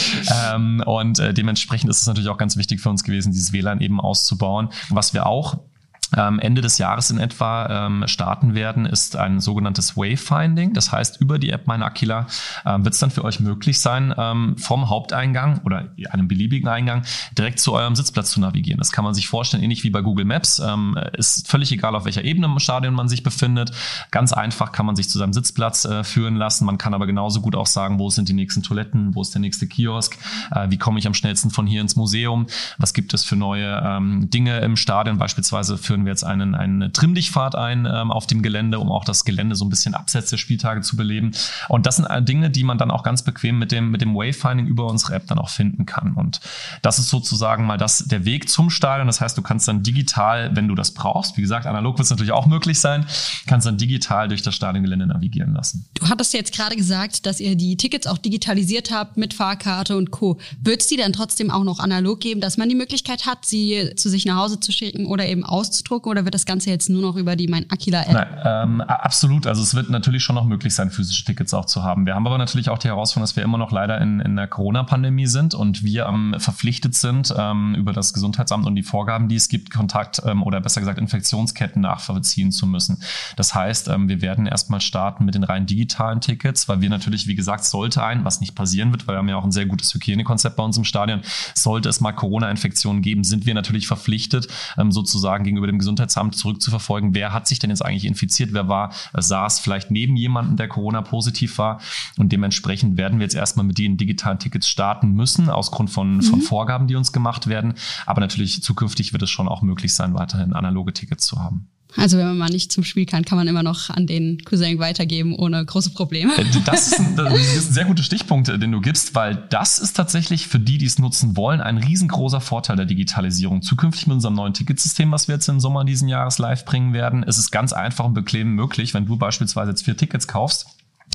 und 0.86 1.18
dementsprechend 1.18 1.90
ist 1.90 2.00
es 2.00 2.06
natürlich 2.06 2.28
auch 2.28 2.38
ganz 2.38 2.56
wichtig 2.56 2.80
für 2.80 2.90
uns 2.90 3.04
gewesen, 3.04 3.32
dieses 3.32 3.52
WLAN 3.52 3.80
eben 3.80 4.00
auszubauen. 4.00 4.68
Was 4.90 5.14
wir 5.14 5.26
auch 5.26 5.58
ähm, 5.58 5.70
Ende 6.12 6.60
des 6.60 6.78
Jahres 6.78 7.10
in 7.10 7.18
etwa 7.18 7.86
ähm, 7.86 8.04
starten 8.06 8.54
werden, 8.54 8.86
ist 8.86 9.16
ein 9.16 9.40
sogenanntes 9.40 9.96
Wayfinding. 9.96 10.72
Das 10.72 10.92
heißt, 10.92 11.20
über 11.20 11.38
die 11.38 11.50
App 11.50 11.66
Meine 11.66 11.84
Aquila 11.84 12.26
ähm, 12.66 12.84
wird 12.84 12.94
es 12.94 13.00
dann 13.00 13.10
für 13.10 13.24
euch 13.24 13.40
möglich 13.40 13.80
sein, 13.80 14.14
ähm, 14.16 14.56
vom 14.58 14.88
Haupteingang 14.88 15.60
oder 15.64 15.88
einem 16.10 16.28
beliebigen 16.28 16.68
Eingang 16.68 17.02
direkt 17.36 17.60
zu 17.60 17.72
eurem 17.72 17.94
Sitzplatz 17.94 18.30
zu 18.32 18.40
navigieren. 18.40 18.78
Das 18.78 18.92
kann 18.92 19.04
man 19.04 19.14
sich 19.14 19.28
vorstellen, 19.28 19.62
ähnlich 19.62 19.84
wie 19.84 19.90
bei 19.90 20.02
Google 20.02 20.24
Maps. 20.24 20.58
Ähm, 20.58 20.98
ist 21.12 21.48
völlig 21.48 21.70
egal, 21.72 21.94
auf 21.94 22.04
welcher 22.04 22.24
Ebene 22.24 22.46
im 22.46 22.58
Stadion 22.58 22.94
man 22.94 23.08
sich 23.08 23.22
befindet. 23.22 23.72
Ganz 24.10 24.32
einfach 24.32 24.72
kann 24.72 24.86
man 24.86 24.96
sich 24.96 25.08
zu 25.08 25.18
seinem 25.18 25.32
Sitzplatz 25.32 25.84
äh, 25.84 26.02
führen 26.02 26.36
lassen. 26.36 26.64
Man 26.64 26.78
kann 26.78 26.94
aber 26.94 27.06
genauso 27.06 27.40
gut 27.40 27.54
auch 27.54 27.66
sagen, 27.66 27.98
wo 27.98 28.10
sind 28.10 28.28
die 28.28 28.34
nächsten 28.34 28.62
Toiletten, 28.62 29.14
wo 29.14 29.22
ist 29.22 29.34
der 29.34 29.40
nächste 29.40 29.66
Kiosk, 29.66 30.18
äh, 30.50 30.70
wie 30.70 30.78
komme 30.78 30.98
ich 30.98 31.06
am 31.06 31.14
schnellsten 31.14 31.50
von 31.50 31.66
hier 31.66 31.80
ins 31.80 31.96
Museum, 31.96 32.46
was 32.78 32.94
gibt 32.94 33.14
es 33.14 33.24
für 33.24 33.36
neue 33.36 33.80
ähm, 33.84 34.30
Dinge 34.30 34.58
im 34.60 34.76
Stadion, 34.76 35.18
beispielsweise 35.18 35.78
für 35.78 35.99
führen 36.00 36.06
wir 36.06 36.12
jetzt 36.12 36.24
einen, 36.24 36.54
eine 36.54 36.92
Trimmdichtfahrt 36.92 37.54
ein 37.54 37.86
ähm, 37.86 38.10
auf 38.10 38.26
dem 38.26 38.42
Gelände, 38.42 38.78
um 38.78 38.90
auch 38.90 39.04
das 39.04 39.24
Gelände 39.24 39.54
so 39.54 39.64
ein 39.64 39.68
bisschen 39.68 39.94
abseits 39.94 40.30
der 40.30 40.38
Spieltage 40.38 40.80
zu 40.80 40.96
beleben. 40.96 41.32
Und 41.68 41.86
das 41.86 41.96
sind 41.96 42.08
Dinge, 42.28 42.50
die 42.50 42.64
man 42.64 42.78
dann 42.78 42.90
auch 42.90 43.02
ganz 43.02 43.22
bequem 43.22 43.58
mit 43.58 43.70
dem, 43.70 43.90
mit 43.90 44.00
dem 44.00 44.14
Wayfinding 44.14 44.66
über 44.66 44.86
unsere 44.86 45.14
App 45.14 45.26
dann 45.26 45.38
auch 45.38 45.50
finden 45.50 45.84
kann. 45.84 46.14
Und 46.14 46.40
das 46.82 46.98
ist 46.98 47.10
sozusagen 47.10 47.66
mal 47.66 47.76
das, 47.76 47.98
der 48.06 48.24
Weg 48.24 48.48
zum 48.48 48.70
Stadion. 48.70 49.06
Das 49.06 49.20
heißt, 49.20 49.36
du 49.36 49.42
kannst 49.42 49.68
dann 49.68 49.82
digital, 49.82 50.54
wenn 50.54 50.68
du 50.68 50.74
das 50.74 50.92
brauchst, 50.92 51.36
wie 51.36 51.42
gesagt, 51.42 51.66
analog 51.66 51.98
wird 51.98 52.04
es 52.04 52.10
natürlich 52.10 52.32
auch 52.32 52.46
möglich 52.46 52.80
sein, 52.80 53.04
kannst 53.46 53.66
dann 53.66 53.76
digital 53.76 54.28
durch 54.28 54.42
das 54.42 54.54
Stadiongelände 54.54 55.06
navigieren 55.06 55.52
lassen. 55.52 55.86
Du 55.94 56.08
hattest 56.08 56.32
jetzt 56.32 56.54
gerade 56.54 56.76
gesagt, 56.76 57.26
dass 57.26 57.40
ihr 57.40 57.56
die 57.56 57.76
Tickets 57.76 58.06
auch 58.06 58.18
digitalisiert 58.18 58.90
habt 58.90 59.16
mit 59.16 59.34
Fahrkarte 59.34 59.96
und 59.96 60.10
Co. 60.10 60.38
Wird 60.62 60.80
es 60.80 60.86
die 60.86 60.96
dann 60.96 61.12
trotzdem 61.12 61.50
auch 61.50 61.64
noch 61.64 61.78
analog 61.78 62.20
geben, 62.20 62.40
dass 62.40 62.56
man 62.56 62.68
die 62.68 62.74
Möglichkeit 62.74 63.26
hat, 63.26 63.44
sie 63.44 63.92
zu 63.96 64.08
sich 64.08 64.24
nach 64.24 64.36
Hause 64.36 64.60
zu 64.60 64.72
schicken 64.72 65.06
oder 65.06 65.26
eben 65.26 65.44
auszudrucken? 65.44 65.89
Ausdrucken 65.90 66.08
oder 66.08 66.24
wird 66.24 66.34
das 66.34 66.46
Ganze 66.46 66.70
jetzt 66.70 66.88
nur 66.88 67.02
noch 67.02 67.16
über 67.16 67.36
die 67.36 67.48
Mein 67.48 67.68
Aquila 67.70 68.02
App? 68.02 68.12
Nein, 68.12 68.28
ähm, 68.44 68.80
absolut. 68.80 69.46
Also 69.46 69.62
es 69.62 69.74
wird 69.74 69.90
natürlich 69.90 70.22
schon 70.22 70.36
noch 70.36 70.44
möglich 70.44 70.74
sein, 70.74 70.90
physische 70.90 71.24
Tickets 71.24 71.52
auch 71.52 71.64
zu 71.64 71.82
haben. 71.82 72.06
Wir 72.06 72.14
haben 72.14 72.26
aber 72.26 72.38
natürlich 72.38 72.68
auch 72.68 72.78
die 72.78 72.88
Herausforderung, 72.88 73.24
dass 73.24 73.36
wir 73.36 73.42
immer 73.42 73.58
noch 73.58 73.72
leider 73.72 74.00
in, 74.00 74.20
in 74.20 74.36
der 74.36 74.46
Corona-Pandemie 74.46 75.26
sind 75.26 75.54
und 75.54 75.82
wir 75.82 76.06
ähm, 76.06 76.36
verpflichtet 76.38 76.94
sind, 76.94 77.34
ähm, 77.36 77.74
über 77.74 77.92
das 77.92 78.12
Gesundheitsamt 78.12 78.66
und 78.66 78.74
die 78.76 78.82
Vorgaben, 78.82 79.28
die 79.28 79.36
es 79.36 79.48
gibt, 79.48 79.70
Kontakt 79.70 80.22
ähm, 80.24 80.42
oder 80.42 80.60
besser 80.60 80.80
gesagt 80.80 80.98
Infektionsketten 80.98 81.82
nachvollziehen 81.82 82.52
zu 82.52 82.66
müssen. 82.66 83.02
Das 83.36 83.54
heißt, 83.54 83.88
ähm, 83.88 84.08
wir 84.08 84.22
werden 84.22 84.46
erstmal 84.46 84.80
starten 84.80 85.24
mit 85.24 85.34
den 85.34 85.44
rein 85.44 85.66
digitalen 85.66 86.20
Tickets, 86.20 86.68
weil 86.68 86.80
wir 86.80 86.90
natürlich, 86.90 87.26
wie 87.26 87.34
gesagt, 87.34 87.64
sollte 87.64 88.02
ein, 88.02 88.24
was 88.24 88.40
nicht 88.40 88.54
passieren 88.54 88.92
wird, 88.92 89.06
weil 89.06 89.16
wir 89.16 89.18
haben 89.18 89.28
ja 89.28 89.36
auch 89.36 89.44
ein 89.44 89.52
sehr 89.52 89.66
gutes 89.66 89.92
Hygienekonzept 89.94 90.56
bei 90.56 90.62
uns 90.62 90.76
im 90.76 90.84
Stadion, 90.84 91.22
sollte 91.54 91.88
es 91.88 92.00
mal 92.00 92.12
Corona-Infektionen 92.12 93.02
geben, 93.02 93.24
sind 93.24 93.46
wir 93.46 93.54
natürlich 93.54 93.86
verpflichtet, 93.86 94.48
ähm, 94.78 94.92
sozusagen 94.92 95.44
gegenüber 95.44 95.66
dem 95.66 95.79
Gesundheitsamt 95.80 96.36
zurückzuverfolgen, 96.36 97.14
wer 97.14 97.32
hat 97.32 97.48
sich 97.48 97.58
denn 97.58 97.70
jetzt 97.70 97.84
eigentlich 97.84 98.04
infiziert, 98.04 98.52
wer 98.52 98.68
war, 98.68 98.92
saß 99.12 99.60
vielleicht 99.60 99.90
neben 99.90 100.16
jemandem, 100.16 100.56
der 100.56 100.68
Corona-positiv 100.68 101.58
war. 101.58 101.80
Und 102.16 102.32
dementsprechend 102.32 102.96
werden 102.96 103.18
wir 103.18 103.24
jetzt 103.24 103.34
erstmal 103.34 103.66
mit 103.66 103.78
den 103.78 103.96
digitalen 103.96 104.38
Tickets 104.38 104.68
starten 104.68 105.12
müssen, 105.12 105.50
aus 105.50 105.70
Grund 105.70 105.90
von, 105.90 106.16
mhm. 106.16 106.22
von 106.22 106.40
Vorgaben, 106.40 106.86
die 106.86 106.96
uns 106.96 107.12
gemacht 107.12 107.46
werden. 107.48 107.74
Aber 108.06 108.20
natürlich 108.20 108.62
zukünftig 108.62 109.12
wird 109.12 109.22
es 109.22 109.30
schon 109.30 109.48
auch 109.48 109.62
möglich 109.62 109.94
sein, 109.94 110.14
weiterhin 110.14 110.52
analoge 110.52 110.92
Tickets 110.92 111.26
zu 111.26 111.40
haben. 111.42 111.68
Also 111.96 112.18
wenn 112.18 112.26
man 112.26 112.38
mal 112.38 112.50
nicht 112.50 112.70
zum 112.72 112.84
Spiel 112.84 113.06
kann, 113.06 113.24
kann 113.24 113.36
man 113.36 113.48
immer 113.48 113.62
noch 113.62 113.90
an 113.90 114.06
den 114.06 114.42
Cousin 114.44 114.78
weitergeben 114.78 115.34
ohne 115.34 115.64
große 115.64 115.90
Probleme. 115.90 116.36
Äh, 116.36 116.44
das 116.64 116.88
ist, 116.88 117.00
ein, 117.00 117.16
das 117.16 117.32
ist 117.34 117.70
ein 117.70 117.74
sehr 117.74 117.84
guter 117.84 118.02
Stichpunkt, 118.02 118.48
äh, 118.48 118.58
den 118.58 118.72
du 118.72 118.80
gibst, 118.80 119.14
weil 119.14 119.36
das 119.50 119.78
ist 119.78 119.94
tatsächlich 119.94 120.46
für 120.46 120.60
die, 120.60 120.78
die 120.78 120.86
es 120.86 120.98
nutzen 120.98 121.36
wollen, 121.36 121.60
ein 121.60 121.78
riesengroßer 121.78 122.40
Vorteil 122.40 122.76
der 122.76 122.86
Digitalisierung. 122.86 123.62
Zukünftig 123.62 124.06
mit 124.06 124.14
unserem 124.14 124.34
neuen 124.34 124.54
Ticketsystem, 124.54 125.10
was 125.10 125.28
wir 125.28 125.34
jetzt 125.34 125.48
im 125.48 125.60
Sommer 125.60 125.84
diesen 125.84 126.08
Jahres 126.08 126.38
live 126.38 126.64
bringen 126.64 126.92
werden, 126.92 127.22
ist 127.22 127.38
es 127.38 127.50
ganz 127.50 127.72
einfach 127.72 128.04
und 128.04 128.14
bequem 128.14 128.54
möglich, 128.54 128.94
wenn 128.94 129.06
du 129.06 129.16
beispielsweise 129.16 129.70
jetzt 129.70 129.84
vier 129.84 129.96
Tickets 129.96 130.28
kaufst, 130.28 130.66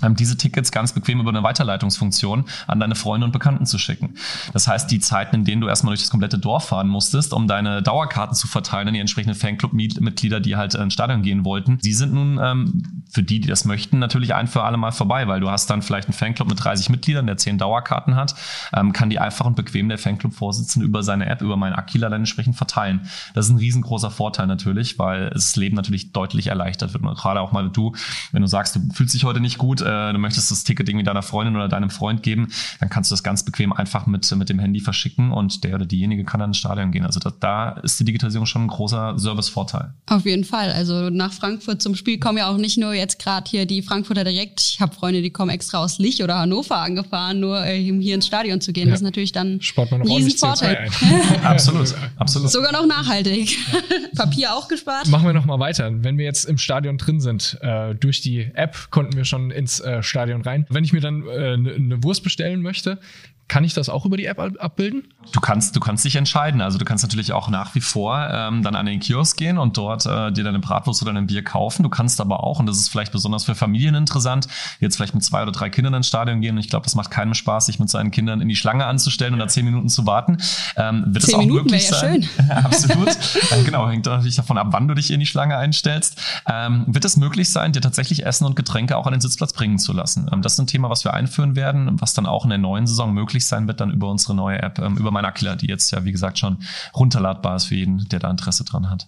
diese 0.02 0.38
Tickets 0.38 0.72
ganz 0.72 0.94
bequem 0.94 1.20
über 1.22 1.30
eine 1.30 1.44
Weiterleitungsfunktion 1.44 2.46
an 2.68 2.80
deine 2.80 2.96
Freunde 2.96 3.26
und 3.26 3.32
Bekannten 3.32 3.66
zu 3.66 3.78
schicken. 3.78 4.16
Das 4.54 4.68
heißt, 4.68 4.92
die 4.92 5.00
Zeiten, 5.00 5.36
in 5.36 5.46
denen 5.46 5.62
du 5.62 5.68
erstmal 5.68 5.92
durch 5.92 6.02
das 6.02 6.10
komplette 6.10 6.38
Dorf 6.38 6.68
fahren 6.68 6.88
musstest, 6.88 7.34
um 7.34 7.48
deine 7.48 7.82
Dauerkarten 7.82 8.36
zu 8.36 8.48
verteilen 8.48 8.90
an 8.90 8.94
die 8.94 9.00
entsprechenden 9.00 9.36
Fanclub-Mitglieder, 9.40 10.42
die 10.42 10.58
halt 10.58 10.76
ins 10.76 10.94
Stadion 10.94 11.22
gehen 11.22 11.46
wollten, 11.46 11.78
die 11.78 11.94
sind 11.94 12.14
nun 12.14 12.40
ähm, 12.42 13.04
für 13.10 13.24
die, 13.24 13.40
die 13.40 13.48
das 13.48 13.64
möchten, 13.64 14.00
natürlich 14.00 14.34
ein 14.34 14.48
für 14.48 14.64
alle 14.64 14.78
Mal 14.78 14.92
vorbei, 14.92 15.28
weil 15.28 15.40
du 15.40 15.50
hast 15.50 15.70
dann 15.70 15.82
vielleicht 15.82 16.10
einen 16.10 16.14
Fanclub 16.14 16.50
mit 16.50 16.64
30 16.64 16.90
Mitgliedern, 16.90 17.26
der 17.26 17.38
10 17.38 17.58
Dauerkarten 17.58 18.16
hat, 18.16 18.36
ähm, 18.76 18.92
kann 18.92 19.10
die 19.10 19.20
einfach 19.20 19.46
und 19.46 19.56
bequem 19.56 19.88
der 19.88 19.98
Fanclub-Vorsitzende 19.98 20.86
über 20.86 21.04
seine 21.04 21.28
App, 21.28 21.42
über 21.42 21.56
meinen 21.56 21.74
Aquila 21.74 22.10
dann 22.10 22.22
entsprechend 22.22 22.58
verteilen. 22.58 23.08
Das 23.34 23.46
ist 23.46 23.52
ein 23.52 23.58
riesengroßer 23.58 24.12
Vorteil 24.12 24.48
natürlich, 24.48 25.00
weil 25.00 25.30
das 25.30 25.56
Leben 25.56 25.76
natürlich 25.76 26.12
deutlich 26.12 26.48
erleichtert 26.48 26.94
wird. 26.94 27.04
Und 27.04 27.16
gerade 27.16 27.40
auch 27.40 27.54
mal 27.54 27.70
du, 27.70 27.94
wenn 28.34 28.42
du 28.42 28.48
sagst, 28.48 28.76
du 28.76 28.82
fühlst 28.94 29.14
dich 29.14 29.24
heute 29.24 29.40
nicht 29.40 29.58
gut, 29.58 29.85
äh, 29.86 30.14
du 30.14 30.20
möchtest 30.20 30.52
das 30.52 30.64
Ticket 30.64 30.90
irgendwie 30.90 31.06
deiner 31.06 31.22
Freundin 31.22 31.56
oder 31.56 31.68
deinem 31.68 31.90
Freund 31.90 32.24
geben, 32.24 32.50
dann 32.80 32.90
kannst 32.90 33.12
du 33.12 33.14
das 33.14 33.24
ganz 33.24 33.44
bequem 33.44 33.72
einfach 33.72 34.08
mit, 34.08 34.30
mit 34.36 34.50
dem 34.50 34.60
Handy 34.60 34.80
verschicken 34.80 35.32
und 35.32 35.64
der 35.64 35.76
oder 35.76 35.86
diejenige 35.86 36.24
kann 36.24 36.40
dann 36.40 36.50
ins 36.50 36.58
Stadion 36.58 36.92
gehen. 36.92 37.06
Also 37.06 37.20
da, 37.20 37.32
da 37.40 37.70
ist 37.82 38.00
die 38.00 38.06
Digitalisierung 38.06 38.46
schon 38.46 38.64
ein 38.64 38.68
großer 38.68 39.18
Servicevorteil. 39.18 39.94
Auf 40.08 40.26
jeden 40.26 40.44
Fall. 40.44 40.72
Also 40.72 41.10
nach 41.10 41.32
Frankfurt 41.34 41.82
zum 41.82 41.96
Spiel 41.96 42.20
kommen 42.20 42.38
ja 42.38 42.50
auch 42.50 42.58
nicht 42.58 42.78
nur 42.78 42.94
jetzt 42.94 43.20
gerade 43.20 43.50
hier 43.50 43.66
die 43.66 43.82
Frankfurter 43.82 44.24
direkt. 44.24 44.62
Ich 44.62 44.80
habe 44.80 44.94
Freunde, 44.94 45.22
die 45.22 45.30
kommen 45.30 45.52
extra 45.52 45.80
aus 45.80 46.00
Lich 46.00 46.24
oder 46.24 46.38
Hannover 46.38 46.78
angefahren, 46.78 47.40
nur 47.40 47.66
äh, 47.66 47.90
um 47.92 48.00
hier 48.02 48.16
ins 48.16 48.28
Stadion 48.28 48.62
zu 48.62 48.74
gehen. 48.74 48.88
Ja. 48.88 48.92
Das 48.92 49.02
ist 49.02 49.06
natürlich 49.06 49.32
dann 49.32 49.60
ein 49.60 50.02
Riesenvorteil. 50.02 50.90
absolut, 51.44 51.94
absolut. 52.18 52.50
Sogar 52.50 52.72
noch 52.72 52.86
nachhaltig. 52.86 53.58
Papier 54.16 54.54
auch 54.54 54.68
gespart. 54.68 55.08
Machen 55.08 55.26
wir 55.26 55.34
noch 55.34 55.46
mal 55.46 55.60
weiter. 55.60 55.92
Wenn 56.04 56.18
wir 56.18 56.26
jetzt 56.26 56.46
im 56.46 56.58
Stadion 56.58 56.98
drin 56.98 57.20
sind, 57.20 57.58
äh, 57.62 57.96
durch 57.96 58.22
die 58.22 58.50
App 58.54 58.90
konnten 58.90 59.16
wir 59.16 59.26
schon 59.26 59.52
ins 59.52 59.75
äh, 59.80 60.04
Stadion 60.04 60.42
rein. 60.42 60.66
Wenn 60.70 60.84
ich 60.84 60.94
mir 60.94 61.02
dann 61.02 61.28
eine 61.28 61.72
äh, 61.72 61.80
ne 61.80 62.04
Wurst 62.04 62.24
bestellen 62.24 62.62
möchte, 62.62 63.00
kann 63.48 63.64
ich 63.64 63.76
das 63.76 63.90
auch 63.90 64.06
über 64.06 64.18
die 64.18 64.26
App 64.26 64.40
abbilden? 64.40 65.04
Du 65.32 65.40
kannst, 65.40 65.76
du 65.76 65.80
kannst 65.80 66.04
dich 66.04 66.16
entscheiden. 66.16 66.62
Also 66.62 66.80
du 66.80 66.86
kannst 66.86 67.04
natürlich 67.04 67.32
auch 67.32 67.48
nach 67.48 67.76
wie 67.76 67.82
vor 67.82 68.28
ähm, 68.32 68.64
dann 68.64 68.76
an 68.76 68.88
den 68.88 69.00
Kiosk 69.00 69.38
gehen 69.38 69.60
und 69.60 69.78
dort 69.78 70.06
äh, 70.06 70.32
dir 70.32 70.44
deine 70.44 70.60
Bratwurst 70.60 71.04
oder 71.04 71.14
ein 71.14 71.28
Bier 71.28 71.44
kaufen. 71.44 71.84
Du 71.84 71.90
kannst 71.90 72.20
aber 72.22 72.44
auch, 72.44 72.60
und 72.60 72.66
das 72.66 72.78
ist 72.78 72.90
vielleicht 72.90 73.12
besonders 73.12 73.44
für 73.44 73.54
Familien 73.54 73.94
interessant, 73.94 74.48
jetzt 74.80 74.96
vielleicht 74.96 75.14
mit 75.14 75.24
zwei 75.24 75.44
oder 75.44 75.52
drei 75.52 75.70
Kindern 75.70 75.94
ins 75.94 76.08
Stadion 76.08 76.42
gehen. 76.42 76.56
Und 76.56 76.60
ich 76.60 76.70
glaube, 76.70 76.86
das 76.86 76.96
macht 76.96 77.12
keinem 77.12 77.36
Spaß, 77.36 77.68
sich 77.68 77.80
mit 77.80 77.90
seinen 77.90 78.10
Kindern 78.10 78.42
in 78.42 78.48
die 78.48 78.56
Schlange 78.56 78.86
anzustellen 78.86 79.34
und 79.34 79.40
da 79.40 79.48
zehn 79.48 79.66
Minuten 79.66 79.90
zu 79.90 80.08
warten. 80.08 80.38
Ähm, 80.76 81.04
wird 81.08 81.24
zehn 81.24 81.30
es 81.30 81.36
auch 81.36 81.40
Minuten 81.40 81.66
möglich 81.66 81.90
ja 81.90 81.96
sein? 81.98 82.24
Schön. 82.24 82.50
Absolut. 82.52 83.10
äh, 83.10 83.64
genau, 83.64 83.88
hängt 83.88 84.08
natürlich 84.08 84.36
davon 84.36 84.58
ab, 84.58 84.68
wann 84.72 84.88
du 84.88 84.96
dich 84.96 85.12
in 85.12 85.20
die 85.20 85.28
Schlange 85.28 85.56
einstellst. 85.56 86.20
Ähm, 86.50 86.86
wird 86.88 87.06
es 87.06 87.16
möglich 87.16 87.50
sein, 87.50 87.74
dir 87.74 87.82
tatsächlich 87.82 88.26
Essen 88.26 88.46
und 88.46 88.56
Getränke 88.56 88.98
auch 88.98 89.06
an 89.06 89.14
den 89.14 89.22
Sitzplatz 89.22 89.54
bringen 89.54 89.65
zu 89.78 89.94
lassen? 89.94 90.30
Ähm, 90.32 90.42
das 90.42 90.54
ist 90.54 90.60
ein 90.60 90.68
Thema, 90.68 90.90
was 90.90 91.04
wir 91.04 91.14
einführen 91.14 91.56
werden, 91.56 92.00
was 92.00 92.14
dann 92.14 92.26
auch 92.26 92.44
in 92.44 92.50
der 92.50 92.60
neuen 92.60 92.88
Saison 92.88 93.14
möglich 93.14 93.46
sein 93.48 93.68
wird, 93.68 93.82
dann 93.82 93.92
über 93.92 94.10
unsere 94.10 94.36
neue 94.36 94.62
App, 94.62 94.80
ähm, 94.80 94.98
über 94.98 95.12
mein 95.12 95.26
Aquila, 95.26 95.56
die 95.56 95.68
jetzt 95.68 95.92
ja, 95.92 96.06
wie 96.06 96.12
gesagt, 96.12 96.40
schon 96.40 96.58
runterladbar 96.96 97.56
ist 97.56 97.66
für 97.66 97.76
jeden, 97.76 98.08
der 98.10 98.20
da 98.20 98.30
Interesse 98.30 98.64
dran 98.64 98.90
hat. 98.90 99.08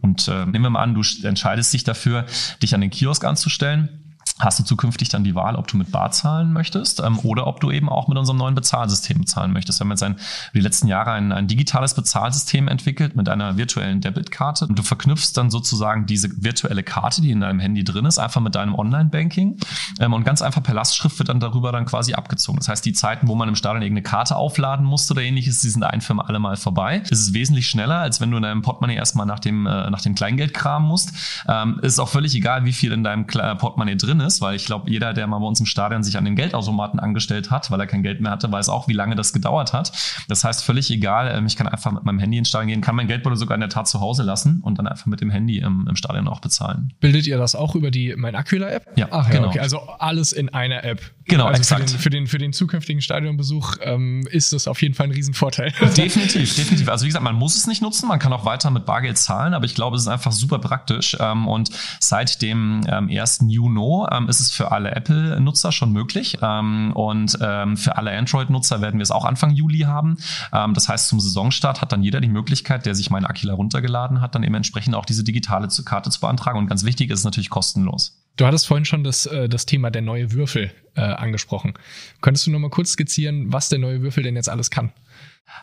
Und 0.00 0.26
äh, 0.28 0.46
nehmen 0.46 0.64
wir 0.64 0.70
mal 0.70 0.82
an, 0.82 0.94
du 0.94 1.02
entscheidest 1.22 1.72
dich 1.72 1.84
dafür, 1.84 2.26
dich 2.62 2.74
an 2.74 2.80
den 2.80 2.90
Kiosk 2.90 3.24
anzustellen 3.24 4.03
hast 4.40 4.58
du 4.58 4.64
zukünftig 4.64 5.08
dann 5.10 5.22
die 5.22 5.36
Wahl, 5.36 5.54
ob 5.54 5.68
du 5.68 5.76
mit 5.76 5.92
Bar 5.92 6.10
zahlen 6.10 6.52
möchtest 6.52 7.00
ähm, 7.00 7.20
oder 7.20 7.46
ob 7.46 7.60
du 7.60 7.70
eben 7.70 7.88
auch 7.88 8.08
mit 8.08 8.18
unserem 8.18 8.38
neuen 8.38 8.56
Bezahlsystem 8.56 9.18
bezahlen 9.18 9.52
möchtest. 9.52 9.78
Wir 9.78 9.84
haben 9.84 9.90
jetzt 9.90 10.02
ein, 10.02 10.16
die 10.54 10.60
letzten 10.60 10.88
Jahre 10.88 11.12
ein, 11.12 11.30
ein 11.30 11.46
digitales 11.46 11.94
Bezahlsystem 11.94 12.66
entwickelt 12.66 13.14
mit 13.14 13.28
einer 13.28 13.56
virtuellen 13.56 14.00
Debitkarte. 14.00 14.66
Und 14.66 14.76
du 14.76 14.82
verknüpfst 14.82 15.34
dann 15.34 15.50
sozusagen 15.50 16.06
diese 16.06 16.30
virtuelle 16.42 16.82
Karte, 16.82 17.22
die 17.22 17.30
in 17.30 17.40
deinem 17.40 17.60
Handy 17.60 17.84
drin 17.84 18.06
ist, 18.06 18.18
einfach 18.18 18.40
mit 18.40 18.56
deinem 18.56 18.74
Online-Banking 18.74 19.58
ähm, 20.00 20.12
und 20.12 20.24
ganz 20.24 20.42
einfach 20.42 20.64
per 20.64 20.74
Lastschrift 20.74 21.16
wird 21.20 21.28
dann 21.28 21.38
darüber 21.38 21.70
dann 21.70 21.84
quasi 21.84 22.14
abgezogen. 22.14 22.58
Das 22.58 22.68
heißt, 22.68 22.84
die 22.84 22.92
Zeiten, 22.92 23.28
wo 23.28 23.36
man 23.36 23.48
im 23.48 23.54
Stadion 23.54 23.82
irgendeine 23.82 24.02
Karte 24.02 24.34
aufladen 24.34 24.84
musste 24.84 25.14
oder 25.14 25.22
ähnliches, 25.22 25.60
die 25.60 25.68
sind 25.68 25.84
ein 25.84 26.00
für 26.00 26.14
alle 26.26 26.40
Mal 26.40 26.56
vorbei. 26.56 27.02
Es 27.04 27.20
ist 27.20 27.34
wesentlich 27.34 27.68
schneller, 27.68 27.98
als 27.98 28.20
wenn 28.20 28.32
du 28.32 28.38
in 28.38 28.42
deinem 28.42 28.62
Portemonnaie 28.62 28.96
erstmal 28.96 29.26
nach 29.26 29.38
dem, 29.38 29.66
äh, 29.66 29.90
nach 29.90 30.00
dem 30.00 30.16
Kleingeld 30.16 30.54
kramen 30.54 30.88
musst. 30.88 31.12
Ähm, 31.48 31.78
ist 31.82 32.00
auch 32.00 32.08
völlig 32.08 32.34
egal, 32.34 32.64
wie 32.64 32.72
viel 32.72 32.90
in 32.90 33.04
deinem 33.04 33.26
Portemonnaie 33.26 33.96
drin 33.96 34.20
ist 34.20 34.23
ist, 34.24 34.40
weil 34.40 34.56
ich 34.56 34.64
glaube, 34.64 34.90
jeder, 34.90 35.12
der 35.12 35.26
mal 35.26 35.38
bei 35.38 35.46
uns 35.46 35.60
im 35.60 35.66
Stadion 35.66 36.02
sich 36.02 36.16
an 36.16 36.24
den 36.24 36.36
Geldautomaten 36.36 36.98
angestellt 36.98 37.50
hat, 37.50 37.70
weil 37.70 37.80
er 37.80 37.86
kein 37.86 38.02
Geld 38.02 38.20
mehr 38.20 38.32
hatte, 38.32 38.50
weiß 38.50 38.68
auch, 38.68 38.88
wie 38.88 38.92
lange 38.92 39.14
das 39.14 39.32
gedauert 39.32 39.72
hat. 39.72 39.92
Das 40.28 40.44
heißt, 40.44 40.64
völlig 40.64 40.90
egal, 40.90 41.32
ähm, 41.36 41.46
ich 41.46 41.56
kann 41.56 41.68
einfach 41.68 41.92
mit 41.92 42.04
meinem 42.04 42.18
Handy 42.18 42.38
ins 42.38 42.48
Stadion 42.48 42.68
gehen, 42.68 42.80
kann 42.80 42.96
mein 42.96 43.06
Geldbeutel 43.06 43.36
sogar 43.36 43.54
in 43.54 43.60
der 43.60 43.70
Tat 43.70 43.88
zu 43.88 44.00
Hause 44.00 44.22
lassen 44.22 44.60
und 44.62 44.78
dann 44.78 44.86
einfach 44.86 45.06
mit 45.06 45.20
dem 45.20 45.30
Handy 45.30 45.58
im, 45.58 45.86
im 45.88 45.96
Stadion 45.96 46.28
auch 46.28 46.40
bezahlen. 46.40 46.92
Bildet 47.00 47.26
ihr 47.26 47.38
das 47.38 47.54
auch 47.54 47.74
über 47.74 47.90
die 47.90 48.14
Mein 48.16 48.34
Aquila 48.34 48.68
App? 48.70 48.86
Ja, 48.96 49.08
Ach, 49.10 49.30
genau. 49.30 49.48
okay. 49.48 49.60
Also 49.60 49.80
alles 49.98 50.32
in 50.32 50.48
einer 50.48 50.84
App. 50.84 51.00
Genau, 51.26 51.46
also 51.46 51.58
exakt. 51.58 51.90
Für 51.90 51.94
den, 51.94 52.00
für 52.00 52.10
den, 52.10 52.26
für 52.26 52.38
den 52.38 52.52
zukünftigen 52.52 53.00
Stadionbesuch 53.00 53.76
ähm, 53.82 54.26
ist 54.30 54.52
das 54.52 54.68
auf 54.68 54.80
jeden 54.82 54.94
Fall 54.94 55.06
ein 55.06 55.12
Riesenvorteil. 55.12 55.72
Definitiv, 55.96 56.54
definitiv. 56.56 56.88
Also 56.88 57.04
wie 57.04 57.08
gesagt, 57.08 57.24
man 57.24 57.34
muss 57.34 57.56
es 57.56 57.66
nicht 57.66 57.82
nutzen, 57.82 58.08
man 58.08 58.18
kann 58.18 58.32
auch 58.32 58.44
weiter 58.44 58.70
mit 58.70 58.86
Bargeld 58.86 59.18
zahlen, 59.18 59.54
aber 59.54 59.64
ich 59.64 59.74
glaube, 59.74 59.96
es 59.96 60.02
ist 60.02 60.08
einfach 60.08 60.32
super 60.32 60.58
praktisch. 60.58 61.16
Ähm, 61.20 61.48
und 61.48 61.70
seit 62.00 62.42
dem 62.42 62.82
ähm, 62.88 63.08
1. 63.10 63.44
Juni 63.48 63.74
ähm, 64.14 64.28
ist 64.28 64.40
es 64.40 64.50
für 64.50 64.72
alle 64.72 64.92
Apple-Nutzer 64.92 65.72
schon 65.72 65.92
möglich. 65.92 66.38
Ähm, 66.42 66.92
und 66.94 67.38
ähm, 67.40 67.76
für 67.76 67.96
alle 67.96 68.16
Android-Nutzer 68.16 68.80
werden 68.80 68.98
wir 68.98 69.02
es 69.02 69.10
auch 69.10 69.24
Anfang 69.24 69.50
Juli 69.50 69.80
haben. 69.80 70.18
Ähm, 70.52 70.74
das 70.74 70.88
heißt, 70.88 71.08
zum 71.08 71.20
Saisonstart 71.20 71.80
hat 71.80 71.92
dann 71.92 72.02
jeder 72.02 72.20
die 72.20 72.28
Möglichkeit, 72.28 72.86
der 72.86 72.94
sich 72.94 73.10
meine 73.10 73.28
Aquila 73.28 73.54
runtergeladen 73.54 74.20
hat, 74.20 74.34
dann 74.34 74.42
eben 74.42 74.54
entsprechend 74.54 74.94
auch 74.94 75.04
diese 75.04 75.24
digitale 75.24 75.68
Karte 75.84 76.10
zu 76.10 76.20
beantragen. 76.20 76.58
Und 76.58 76.66
ganz 76.66 76.84
wichtig 76.84 77.10
ist 77.10 77.20
es 77.20 77.24
natürlich 77.24 77.50
kostenlos. 77.50 78.20
Du 78.36 78.46
hattest 78.46 78.66
vorhin 78.66 78.84
schon 78.84 79.04
das, 79.04 79.26
äh, 79.26 79.48
das 79.48 79.66
Thema 79.66 79.90
der 79.90 80.02
neue 80.02 80.32
Würfel 80.32 80.72
äh, 80.96 81.00
angesprochen. 81.00 81.74
Könntest 82.20 82.46
du 82.46 82.50
noch 82.50 82.58
mal 82.58 82.70
kurz 82.70 82.90
skizzieren, 82.90 83.52
was 83.52 83.68
der 83.68 83.78
neue 83.78 84.02
Würfel 84.02 84.22
denn 84.22 84.36
jetzt 84.36 84.48
alles 84.48 84.70
kann? 84.70 84.92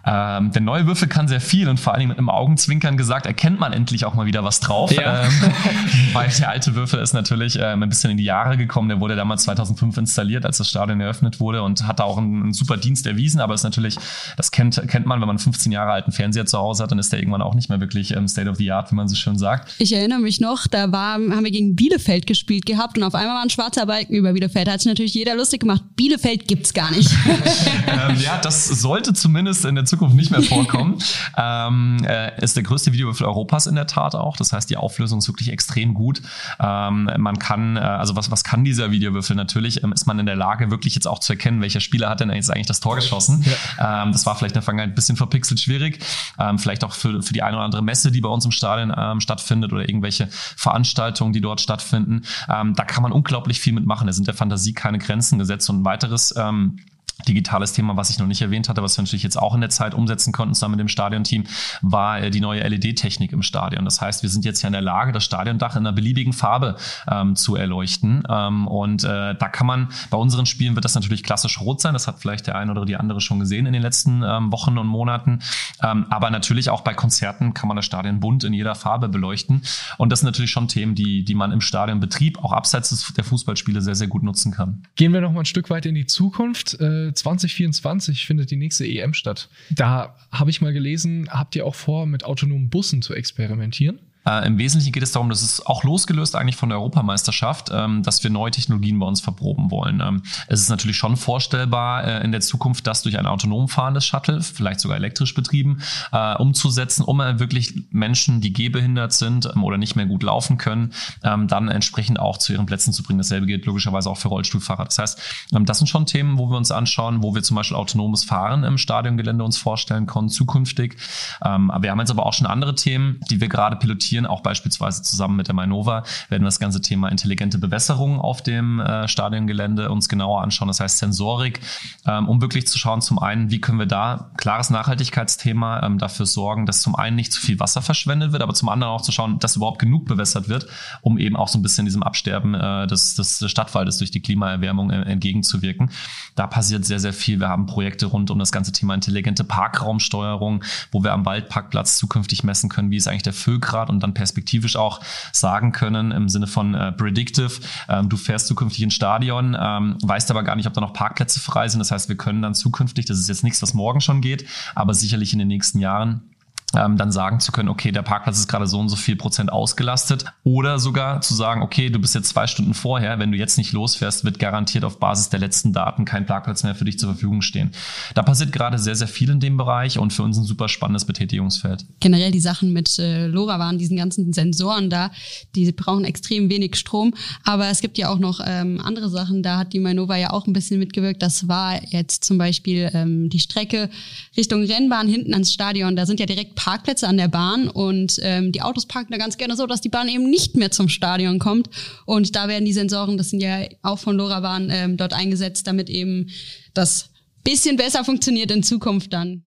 Ähm, 0.03 0.51
der 0.51 0.61
neue 0.61 0.87
Würfel 0.87 1.07
kann 1.07 1.27
sehr 1.27 1.41
viel 1.41 1.69
und 1.69 1.79
vor 1.79 1.93
allen 1.93 1.99
Dingen 1.99 2.09
mit 2.09 2.17
einem 2.17 2.29
Augenzwinkern 2.29 2.97
gesagt, 2.97 3.25
erkennt 3.25 3.59
man 3.59 3.71
endlich 3.71 4.05
auch 4.05 4.15
mal 4.15 4.25
wieder 4.25 4.43
was 4.43 4.59
drauf. 4.59 4.91
Ja. 4.91 5.23
Ähm, 5.23 5.31
weil 6.13 6.29
der 6.29 6.49
alte 6.49 6.75
Würfel 6.75 6.99
ist 6.99 7.13
natürlich 7.13 7.57
ähm, 7.59 7.83
ein 7.83 7.89
bisschen 7.89 8.09
in 8.09 8.17
die 8.17 8.23
Jahre 8.23 8.57
gekommen. 8.57 8.89
Der 8.89 8.99
wurde 8.99 9.15
damals 9.15 9.43
2005 9.43 9.97
installiert, 9.97 10.45
als 10.45 10.57
das 10.57 10.69
Stadion 10.69 10.99
eröffnet 11.01 11.39
wurde 11.39 11.61
und 11.61 11.87
hat 11.87 11.99
da 11.99 12.03
auch 12.03 12.17
einen, 12.17 12.43
einen, 12.43 12.53
super 12.53 12.77
Dienst 12.77 13.05
erwiesen. 13.05 13.41
Aber 13.41 13.53
ist 13.53 13.63
natürlich, 13.63 13.97
das 14.37 14.51
kennt, 14.51 14.81
kennt 14.87 15.05
man, 15.05 15.21
wenn 15.21 15.27
man 15.27 15.37
einen 15.37 15.39
15 15.39 15.71
Jahre 15.71 15.91
alten 15.91 16.11
Fernseher 16.11 16.45
zu 16.45 16.57
Hause 16.57 16.83
hat, 16.83 16.91
dann 16.91 16.99
ist 16.99 17.11
der 17.11 17.19
irgendwann 17.19 17.41
auch 17.41 17.53
nicht 17.53 17.69
mehr 17.69 17.79
wirklich 17.79 18.15
ähm, 18.15 18.27
State 18.27 18.49
of 18.49 18.57
the 18.57 18.71
Art, 18.71 18.91
wie 18.91 18.95
man 18.95 19.07
so 19.07 19.15
schön 19.15 19.37
sagt. 19.37 19.75
Ich 19.77 19.93
erinnere 19.93 20.19
mich 20.19 20.39
noch, 20.39 20.65
da 20.67 20.91
war, 20.91 21.13
haben 21.13 21.43
wir 21.43 21.51
gegen 21.51 21.75
Bielefeld 21.75 22.25
gespielt 22.25 22.65
gehabt 22.65 22.97
und 22.97 23.03
auf 23.03 23.13
einmal 23.13 23.35
war 23.35 23.43
ein 23.43 23.49
schwarzer 23.49 23.85
Balken 23.85 24.15
über 24.15 24.33
Bielefeld. 24.33 24.67
Da 24.67 24.73
hat 24.73 24.81
sich 24.81 24.89
natürlich 24.89 25.13
jeder 25.13 25.35
lustig 25.35 25.61
gemacht. 25.61 25.83
Bielefeld 25.95 26.47
gibt's 26.47 26.73
gar 26.73 26.91
nicht. 26.91 27.11
ähm, 27.87 28.17
ja, 28.19 28.39
das 28.41 28.67
sollte 28.67 29.13
zumindest 29.13 29.65
in 29.71 29.75
der 29.75 29.85
Zukunft 29.85 30.15
nicht 30.15 30.31
mehr 30.31 30.41
vorkommen. 30.41 30.99
ähm, 31.37 31.97
äh, 32.05 32.41
ist 32.43 32.55
der 32.55 32.63
größte 32.63 32.93
Videowürfel 32.93 33.25
Europas 33.25 33.67
in 33.67 33.75
der 33.75 33.87
Tat 33.87 34.15
auch. 34.15 34.37
Das 34.37 34.53
heißt, 34.53 34.69
die 34.69 34.77
Auflösung 34.77 35.19
ist 35.19 35.27
wirklich 35.27 35.49
extrem 35.49 35.93
gut. 35.93 36.21
Ähm, 36.59 37.09
man 37.17 37.39
kann, 37.39 37.77
äh, 37.77 37.79
also 37.79 38.15
was, 38.15 38.29
was 38.29 38.43
kann 38.43 38.63
dieser 38.63 38.91
Videowürfel? 38.91 39.35
Natürlich 39.35 39.83
ähm, 39.83 39.91
ist 39.91 40.05
man 40.05 40.19
in 40.19 40.25
der 40.25 40.35
Lage, 40.35 40.69
wirklich 40.69 40.95
jetzt 40.95 41.07
auch 41.07 41.19
zu 41.19 41.33
erkennen, 41.33 41.61
welcher 41.61 41.79
Spieler 41.79 42.09
hat 42.09 42.19
denn 42.19 42.29
jetzt 42.29 42.51
eigentlich 42.51 42.67
das 42.67 42.79
Tor 42.79 42.95
geschossen. 42.95 43.43
Ja. 43.77 44.03
Ähm, 44.03 44.11
das 44.11 44.25
war 44.25 44.35
vielleicht 44.35 44.53
in 44.53 44.59
der 44.59 44.63
Vergangenheit 44.63 44.91
ein 44.91 44.95
bisschen 44.95 45.17
verpixelt 45.17 45.59
schwierig. 45.59 45.99
Ähm, 46.37 46.59
vielleicht 46.59 46.83
auch 46.83 46.93
für, 46.93 47.21
für 47.21 47.33
die 47.33 47.41
eine 47.41 47.57
oder 47.57 47.65
andere 47.65 47.81
Messe, 47.81 48.11
die 48.11 48.21
bei 48.21 48.29
uns 48.29 48.45
im 48.45 48.51
Stadion 48.51 48.93
ähm, 48.95 49.21
stattfindet 49.21 49.73
oder 49.73 49.87
irgendwelche 49.87 50.27
Veranstaltungen, 50.29 51.33
die 51.33 51.41
dort 51.41 51.61
stattfinden. 51.61 52.21
Da 52.47 52.85
kann 52.85 53.03
man 53.03 53.11
unglaublich 53.11 53.59
viel 53.59 53.73
mitmachen. 53.73 54.07
Da 54.07 54.13
sind 54.13 54.27
der 54.27 54.33
Fantasie 54.33 54.73
keine 54.73 54.99
Grenzen 54.99 55.39
gesetzt 55.39 55.69
und 55.69 55.81
ein 55.81 55.85
weiteres 55.85 56.33
ähm, 56.37 56.79
digitales 57.27 57.73
Thema, 57.73 57.97
was 57.97 58.09
ich 58.09 58.19
noch 58.19 58.27
nicht 58.27 58.41
erwähnt 58.41 58.69
hatte, 58.69 58.83
was 58.83 58.97
wir 58.97 59.03
natürlich 59.03 59.23
jetzt 59.23 59.37
auch 59.37 59.55
in 59.55 59.61
der 59.61 59.69
Zeit 59.69 59.93
umsetzen 59.93 60.31
konnten 60.31 60.53
zusammen 60.53 60.73
mit 60.73 60.79
dem 60.79 60.87
Stadionteam, 60.87 61.45
war 61.81 62.19
äh, 62.21 62.29
die 62.29 62.41
neue 62.41 62.61
LED-Technik 62.67 63.31
im 63.31 63.41
Stadion. 63.41 63.85
Das 63.85 64.01
heißt, 64.01 64.23
wir 64.23 64.29
sind 64.29 64.45
jetzt 64.45 64.61
ja 64.61 64.67
in 64.67 64.73
der 64.73 64.81
Lage, 64.81 65.11
das 65.11 65.23
Stadiondach 65.23 65.75
in 65.75 65.79
einer 65.79 65.93
beliebigen 65.93 66.33
Farbe 66.33 66.75
ähm, 67.09 67.35
zu 67.35 67.55
erleuchten. 67.55 68.23
Ähm, 68.29 68.67
und 68.67 69.03
äh, 69.03 69.35
da 69.35 69.49
kann 69.49 69.67
man, 69.67 69.89
bei 70.09 70.17
unseren 70.17 70.45
Spielen 70.45 70.75
wird 70.75 70.85
das 70.85 70.95
natürlich 70.95 71.23
klassisch 71.23 71.59
rot 71.59 71.81
sein. 71.81 71.93
Das 71.93 72.07
hat 72.07 72.19
vielleicht 72.19 72.47
der 72.47 72.55
eine 72.55 72.71
oder 72.71 72.85
die 72.85 72.95
andere 72.95 73.21
schon 73.21 73.39
gesehen 73.39 73.65
in 73.65 73.73
den 73.73 73.81
letzten 73.81 74.23
ähm, 74.23 74.51
Wochen 74.51 74.77
und 74.77 74.87
Monaten. 74.87 75.39
Ähm, 75.83 76.05
aber 76.09 76.29
natürlich 76.29 76.69
auch 76.69 76.81
bei 76.81 76.93
Konzerten 76.93 77.53
kann 77.53 77.67
man 77.67 77.75
das 77.75 77.85
Stadion 77.85 78.19
bunt 78.19 78.43
in 78.43 78.53
jeder 78.53 78.75
Farbe 78.75 79.09
beleuchten. 79.09 79.63
Und 79.97 80.11
das 80.11 80.19
sind 80.19 80.27
natürlich 80.27 80.51
schon 80.51 80.67
Themen, 80.67 80.95
die, 80.95 81.23
die 81.23 81.35
man 81.35 81.51
im 81.51 81.61
Stadionbetrieb 81.61 82.43
auch 82.43 82.51
abseits 82.51 83.13
der 83.13 83.23
Fußballspiele 83.23 83.81
sehr, 83.81 83.95
sehr 83.95 84.07
gut 84.07 84.23
nutzen 84.23 84.51
kann. 84.51 84.83
Gehen 84.95 85.13
wir 85.13 85.21
noch 85.21 85.31
mal 85.31 85.41
ein 85.41 85.45
Stück 85.45 85.69
weit 85.69 85.85
in 85.85 85.95
die 85.95 86.05
Zukunft. 86.05 86.79
Äh 86.79 87.10
2024 87.13 88.25
findet 88.25 88.51
die 88.51 88.55
nächste 88.55 88.85
EM 88.85 89.13
statt. 89.13 89.49
Da 89.69 90.15
habe 90.31 90.49
ich 90.49 90.61
mal 90.61 90.73
gelesen, 90.73 91.29
habt 91.31 91.55
ihr 91.55 91.65
auch 91.65 91.75
vor, 91.75 92.05
mit 92.05 92.23
autonomen 92.23 92.69
Bussen 92.69 93.01
zu 93.01 93.13
experimentieren? 93.13 93.99
Äh, 94.25 94.47
Im 94.47 94.57
Wesentlichen 94.57 94.91
geht 94.91 95.03
es 95.03 95.11
darum, 95.11 95.29
dass 95.29 95.41
es 95.41 95.65
auch 95.65 95.83
losgelöst 95.83 96.35
eigentlich 96.35 96.55
von 96.55 96.69
der 96.69 96.77
Europameisterschaft, 96.77 97.69
ähm, 97.73 98.03
dass 98.03 98.23
wir 98.23 98.29
neue 98.29 98.51
Technologien 98.51 98.99
bei 98.99 99.05
uns 99.05 99.21
verproben 99.21 99.71
wollen. 99.71 100.01
Ähm, 100.01 100.23
es 100.47 100.61
ist 100.61 100.69
natürlich 100.69 100.97
schon 100.97 101.17
vorstellbar 101.17 102.03
äh, 102.03 102.23
in 102.23 102.31
der 102.31 102.41
Zukunft, 102.41 102.85
das 102.85 103.01
durch 103.01 103.17
ein 103.17 103.25
autonom 103.25 103.67
fahrendes 103.67 104.05
Shuttle, 104.05 104.41
vielleicht 104.41 104.79
sogar 104.79 104.97
elektrisch 104.97 105.33
betrieben, 105.33 105.81
äh, 106.11 106.35
umzusetzen, 106.35 107.03
um 107.03 107.19
äh, 107.19 107.39
wirklich 107.39 107.73
Menschen, 107.89 108.41
die 108.41 108.53
gehbehindert 108.53 109.13
sind 109.13 109.49
ähm, 109.53 109.63
oder 109.63 109.77
nicht 109.77 109.95
mehr 109.95 110.05
gut 110.05 110.23
laufen 110.23 110.57
können, 110.57 110.93
ähm, 111.23 111.47
dann 111.47 111.67
entsprechend 111.67 112.19
auch 112.19 112.37
zu 112.37 112.53
ihren 112.53 112.67
Plätzen 112.67 112.93
zu 112.93 113.03
bringen. 113.03 113.19
Dasselbe 113.19 113.47
gilt 113.47 113.65
logischerweise 113.65 114.09
auch 114.09 114.17
für 114.17 114.27
Rollstuhlfahrer. 114.27 114.85
Das 114.85 114.99
heißt, 114.99 115.21
ähm, 115.53 115.65
das 115.65 115.79
sind 115.79 115.87
schon 115.87 116.05
Themen, 116.05 116.37
wo 116.37 116.49
wir 116.49 116.57
uns 116.57 116.71
anschauen, 116.71 117.23
wo 117.23 117.33
wir 117.33 117.41
zum 117.41 117.55
Beispiel 117.55 117.77
autonomes 117.77 118.23
Fahren 118.23 118.63
im 118.63 118.77
Stadiongelände 118.77 119.43
uns 119.43 119.57
vorstellen 119.57 120.05
können, 120.05 120.29
zukünftig. 120.29 120.97
Ähm, 121.43 121.71
wir 121.79 121.89
haben 121.89 121.99
jetzt 121.99 122.11
aber 122.11 122.25
auch 122.25 122.33
schon 122.33 122.45
andere 122.45 122.75
Themen, 122.75 123.19
die 123.29 123.41
wir 123.41 123.47
gerade 123.47 123.77
pilotieren 123.77 124.10
diskutieren, 124.11 124.25
auch 124.25 124.41
beispielsweise 124.41 125.03
zusammen 125.03 125.37
mit 125.37 125.47
der 125.47 125.55
Mainova, 125.55 126.03
werden 126.29 126.43
wir 126.43 126.47
das 126.47 126.59
ganze 126.59 126.81
Thema 126.81 127.09
intelligente 127.09 127.57
Bewässerung 127.57 128.19
auf 128.19 128.41
dem 128.41 128.79
äh, 128.79 129.07
Stadiongelände 129.07 129.89
uns 129.89 130.09
genauer 130.09 130.41
anschauen. 130.41 130.67
Das 130.67 130.79
heißt 130.79 130.97
Sensorik, 130.97 131.61
ähm, 132.05 132.27
um 132.27 132.41
wirklich 132.41 132.67
zu 132.67 132.77
schauen, 132.77 133.01
zum 133.01 133.19
einen, 133.19 133.51
wie 133.51 133.61
können 133.61 133.79
wir 133.79 133.85
da, 133.85 134.31
klares 134.37 134.69
Nachhaltigkeitsthema, 134.69 135.83
ähm, 135.83 135.97
dafür 135.97 136.25
sorgen, 136.25 136.65
dass 136.65 136.81
zum 136.81 136.95
einen 136.95 137.15
nicht 137.15 137.31
zu 137.31 137.41
viel 137.41 137.59
Wasser 137.59 137.81
verschwendet 137.81 138.33
wird, 138.33 138.41
aber 138.43 138.53
zum 138.53 138.69
anderen 138.69 138.93
auch 138.93 139.01
zu 139.01 139.11
schauen, 139.11 139.39
dass 139.39 139.55
überhaupt 139.55 139.79
genug 139.79 140.05
bewässert 140.05 140.49
wird, 140.49 140.67
um 141.01 141.17
eben 141.17 141.35
auch 141.35 141.47
so 141.47 141.57
ein 141.57 141.61
bisschen 141.61 141.85
diesem 141.85 142.03
Absterben 142.03 142.53
äh, 142.53 142.87
des, 142.87 143.15
des 143.15 143.49
Stadtwaldes 143.49 143.97
durch 143.97 144.11
die 144.11 144.21
Klimaerwärmung 144.21 144.91
äh, 144.91 145.01
entgegenzuwirken. 145.03 145.91
Da 146.35 146.47
passiert 146.47 146.85
sehr, 146.85 146.99
sehr 146.99 147.13
viel. 147.13 147.39
Wir 147.39 147.49
haben 147.49 147.65
Projekte 147.65 148.07
rund 148.07 148.29
um 148.31 148.39
das 148.39 148.51
ganze 148.51 148.71
Thema 148.71 148.93
intelligente 148.93 149.43
Parkraumsteuerung, 149.43 150.63
wo 150.91 151.03
wir 151.03 151.13
am 151.13 151.25
Waldparkplatz 151.25 151.97
zukünftig 151.97 152.43
messen 152.43 152.69
können, 152.69 152.91
wie 152.91 152.97
ist 152.97 153.07
eigentlich 153.07 153.23
der 153.23 153.33
Füllgrad 153.33 153.89
und 153.89 154.00
dann 154.01 154.13
perspektivisch 154.13 154.75
auch 154.75 155.01
sagen 155.31 155.71
können 155.71 156.11
im 156.11 156.29
Sinne 156.29 156.47
von 156.47 156.73
äh, 156.73 156.91
predictive, 156.91 157.51
ähm, 157.89 158.09
du 158.09 158.17
fährst 158.17 158.47
zukünftig 158.47 158.83
ins 158.83 158.93
Stadion, 158.93 159.57
ähm, 159.59 159.97
weißt 160.03 160.31
aber 160.31 160.43
gar 160.43 160.55
nicht, 160.55 160.67
ob 160.67 160.73
da 160.73 160.81
noch 160.81 160.93
Parkplätze 160.93 161.39
frei 161.39 161.67
sind. 161.67 161.79
Das 161.79 161.91
heißt, 161.91 162.09
wir 162.09 162.17
können 162.17 162.41
dann 162.41 162.55
zukünftig, 162.55 163.05
das 163.05 163.19
ist 163.19 163.29
jetzt 163.29 163.43
nichts, 163.43 163.61
was 163.61 163.73
morgen 163.73 164.01
schon 164.01 164.21
geht, 164.21 164.45
aber 164.75 164.93
sicherlich 164.93 165.33
in 165.33 165.39
den 165.39 165.47
nächsten 165.47 165.79
Jahren 165.79 166.30
ähm, 166.75 166.97
dann 166.97 167.11
sagen 167.11 167.39
zu 167.39 167.51
können, 167.51 167.69
okay, 167.69 167.91
der 167.91 168.01
Parkplatz 168.01 168.37
ist 168.37 168.47
gerade 168.47 168.67
so 168.67 168.79
und 168.79 168.89
so 168.89 168.95
viel 168.95 169.15
Prozent 169.15 169.51
ausgelastet. 169.51 170.25
Oder 170.43 170.79
sogar 170.79 171.21
zu 171.21 171.33
sagen, 171.33 171.61
okay, 171.61 171.89
du 171.89 171.99
bist 171.99 172.15
jetzt 172.15 172.29
zwei 172.29 172.47
Stunden 172.47 172.73
vorher, 172.73 173.19
wenn 173.19 173.31
du 173.31 173.37
jetzt 173.37 173.57
nicht 173.57 173.73
losfährst, 173.73 174.23
wird 174.23 174.39
garantiert 174.39 174.83
auf 174.83 174.99
Basis 174.99 175.29
der 175.29 175.39
letzten 175.39 175.73
Daten 175.73 176.05
kein 176.05 176.25
Parkplatz 176.25 176.63
mehr 176.63 176.75
für 176.75 176.85
dich 176.85 176.97
zur 176.97 177.09
Verfügung 177.09 177.41
stehen. 177.41 177.71
Da 178.13 178.23
passiert 178.23 178.51
gerade 178.51 178.77
sehr, 178.79 178.95
sehr 178.95 179.07
viel 179.07 179.29
in 179.29 179.39
dem 179.39 179.57
Bereich 179.57 179.99
und 179.99 180.13
für 180.13 180.23
uns 180.23 180.37
ein 180.37 180.43
super 180.43 180.69
spannendes 180.69 181.05
Betätigungsfeld. 181.05 181.85
Generell 181.99 182.31
die 182.31 182.39
Sachen 182.39 182.71
mit 182.73 182.97
äh, 182.99 183.27
LoRaWAN, 183.27 183.77
diesen 183.77 183.97
ganzen 183.97 184.31
Sensoren 184.33 184.89
da, 184.89 185.11
die 185.55 185.71
brauchen 185.71 186.05
extrem 186.05 186.49
wenig 186.49 186.75
Strom. 186.75 187.13
Aber 187.43 187.67
es 187.67 187.81
gibt 187.81 187.97
ja 187.97 188.09
auch 188.09 188.19
noch 188.19 188.39
ähm, 188.45 188.79
andere 188.83 189.09
Sachen, 189.09 189.43
da 189.43 189.57
hat 189.57 189.73
die 189.73 189.79
Mainova 189.79 190.15
ja 190.15 190.31
auch 190.31 190.47
ein 190.47 190.53
bisschen 190.53 190.79
mitgewirkt. 190.79 191.21
Das 191.21 191.47
war 191.47 191.81
jetzt 191.89 192.23
zum 192.23 192.37
Beispiel 192.37 192.89
ähm, 192.93 193.29
die 193.29 193.39
Strecke 193.39 193.89
Richtung 194.37 194.63
Rennbahn 194.63 195.07
hinten 195.07 195.33
ans 195.33 195.53
Stadion. 195.53 195.95
Da 195.95 196.05
sind 196.05 196.19
ja 196.19 196.25
direkt 196.25 196.55
Parkplätze 196.63 197.07
an 197.07 197.17
der 197.17 197.27
Bahn 197.27 197.67
und 197.67 198.19
ähm, 198.21 198.51
die 198.51 198.61
Autos 198.61 198.85
parken 198.85 199.11
da 199.11 199.17
ganz 199.17 199.37
gerne 199.37 199.55
so, 199.55 199.65
dass 199.65 199.81
die 199.81 199.89
Bahn 199.89 200.07
eben 200.07 200.29
nicht 200.29 200.55
mehr 200.55 200.69
zum 200.69 200.89
Stadion 200.89 201.39
kommt. 201.39 201.71
Und 202.05 202.35
da 202.35 202.47
werden 202.47 202.65
die 202.65 202.73
Sensoren, 202.73 203.17
das 203.17 203.31
sind 203.31 203.41
ja 203.41 203.65
auch 203.81 203.97
von 203.97 204.15
LoRaWAN 204.15 204.69
ähm, 204.71 204.95
dort 204.95 205.13
eingesetzt, 205.13 205.65
damit 205.65 205.89
eben 205.89 206.29
das 206.75 207.09
bisschen 207.43 207.77
besser 207.77 208.05
funktioniert 208.05 208.51
in 208.51 208.61
Zukunft 208.61 209.11
dann. 209.11 209.43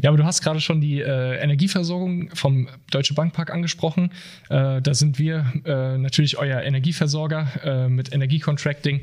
Ja, 0.00 0.10
aber 0.10 0.18
du 0.18 0.24
hast 0.24 0.40
gerade 0.40 0.60
schon 0.60 0.80
die 0.80 1.00
äh, 1.00 1.42
Energieversorgung 1.42 2.30
vom 2.34 2.68
Deutsche 2.92 3.14
Bankpark 3.14 3.52
angesprochen. 3.52 4.12
Äh, 4.48 4.80
da 4.82 4.94
sind 4.94 5.18
wir 5.18 5.52
äh, 5.64 5.98
natürlich 5.98 6.38
euer 6.38 6.62
Energieversorger 6.62 7.48
äh, 7.64 7.88
mit 7.88 8.12
Energiecontracting 8.12 9.00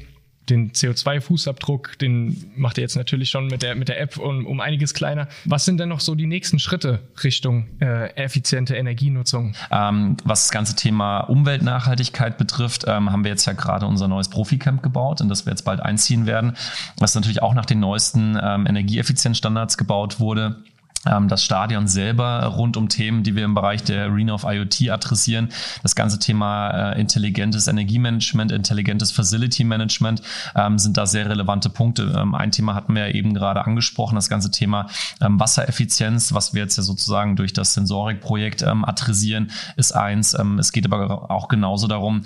den 0.50 0.72
CO2-Fußabdruck, 0.72 1.98
den 1.98 2.52
macht 2.56 2.78
ihr 2.78 2.82
jetzt 2.82 2.96
natürlich 2.96 3.30
schon 3.30 3.48
mit 3.48 3.62
der, 3.62 3.76
mit 3.76 3.88
der 3.88 4.00
App 4.02 4.18
um, 4.18 4.46
um 4.46 4.60
einiges 4.60 4.94
kleiner. 4.94 5.28
Was 5.46 5.66
sind 5.66 5.80
denn 5.80 5.90
noch 5.90 6.00
so 6.00 6.16
die 6.16 6.26
nächsten 6.26 6.60
Schritte 6.60 7.00
Richtung 7.24 7.68
äh, 7.80 8.14
effiziente 8.16 8.76
Energienutzung? 8.76 9.56
Ähm, 9.72 10.18
was 10.24 10.44
das 10.44 10.52
ganze 10.52 10.76
Thema 10.76 11.22
Umweltnachhaltigkeit 11.22 12.38
betrifft, 12.38 12.86
ähm, 12.88 13.12
haben 13.12 13.24
wir 13.24 13.32
jetzt 13.32 13.46
ja 13.46 13.54
gerade 13.54 13.86
unser 13.86 14.08
neues 14.08 14.30
Profi-Camp 14.30 14.84
gebaut, 14.84 15.22
in 15.22 15.30
das 15.30 15.46
wir 15.46 15.52
jetzt 15.52 15.64
bald 15.64 15.80
einziehen 15.80 16.26
werden, 16.26 16.58
was 16.98 17.16
natürlich 17.16 17.42
auch 17.42 17.54
nach 17.54 17.66
den 17.66 17.80
neuesten 17.80 18.38
ähm, 18.42 18.68
Energieeffizienzstandards 18.68 19.78
gebaut 19.78 20.20
wurde 20.20 20.64
das 21.04 21.44
Stadion 21.44 21.88
selber 21.88 22.46
rund 22.46 22.78
um 22.78 22.88
Themen, 22.88 23.24
die 23.24 23.36
wir 23.36 23.44
im 23.44 23.54
Bereich 23.54 23.84
der 23.84 24.06
Arena 24.06 24.34
of 24.34 24.46
IoT 24.46 24.90
adressieren. 24.90 25.50
Das 25.82 25.96
ganze 25.96 26.20
Thema 26.20 26.94
äh, 26.94 27.02
intelligentes 27.02 27.68
Energiemanagement, 27.68 28.52
intelligentes 28.52 29.12
Facility 29.12 29.64
Management 29.64 30.22
ähm, 30.56 30.80
sind 30.80 30.96
da 30.98 31.06
sehr 31.06 31.30
relevante 31.30 31.70
Punkte. 31.70 32.16
Ähm, 32.18 32.36
ein 32.36 32.52
Thema 32.52 32.74
hatten 32.76 32.96
wir 32.96 33.08
ja 33.08 33.14
eben 33.14 33.34
gerade 33.34 33.66
angesprochen, 33.66 34.16
das 34.16 34.30
ganze 34.30 34.52
Thema 34.52 34.88
ähm, 35.22 35.40
Wassereffizienz, 35.40 36.34
was 36.34 36.54
wir 36.54 36.64
jetzt 36.64 36.78
ja 36.78 36.84
sozusagen 36.84 37.36
durch 37.36 37.54
das 37.54 37.74
Sensorik-Projekt 37.74 38.62
ähm, 38.62 38.86
adressieren, 38.86 39.52
ist 39.76 39.94
eins. 39.94 40.38
Ähm, 40.38 40.60
es 40.60 40.72
geht 40.72 40.86
aber 40.86 41.30
auch 41.30 41.48
genauso 41.48 41.88
darum, 41.88 42.24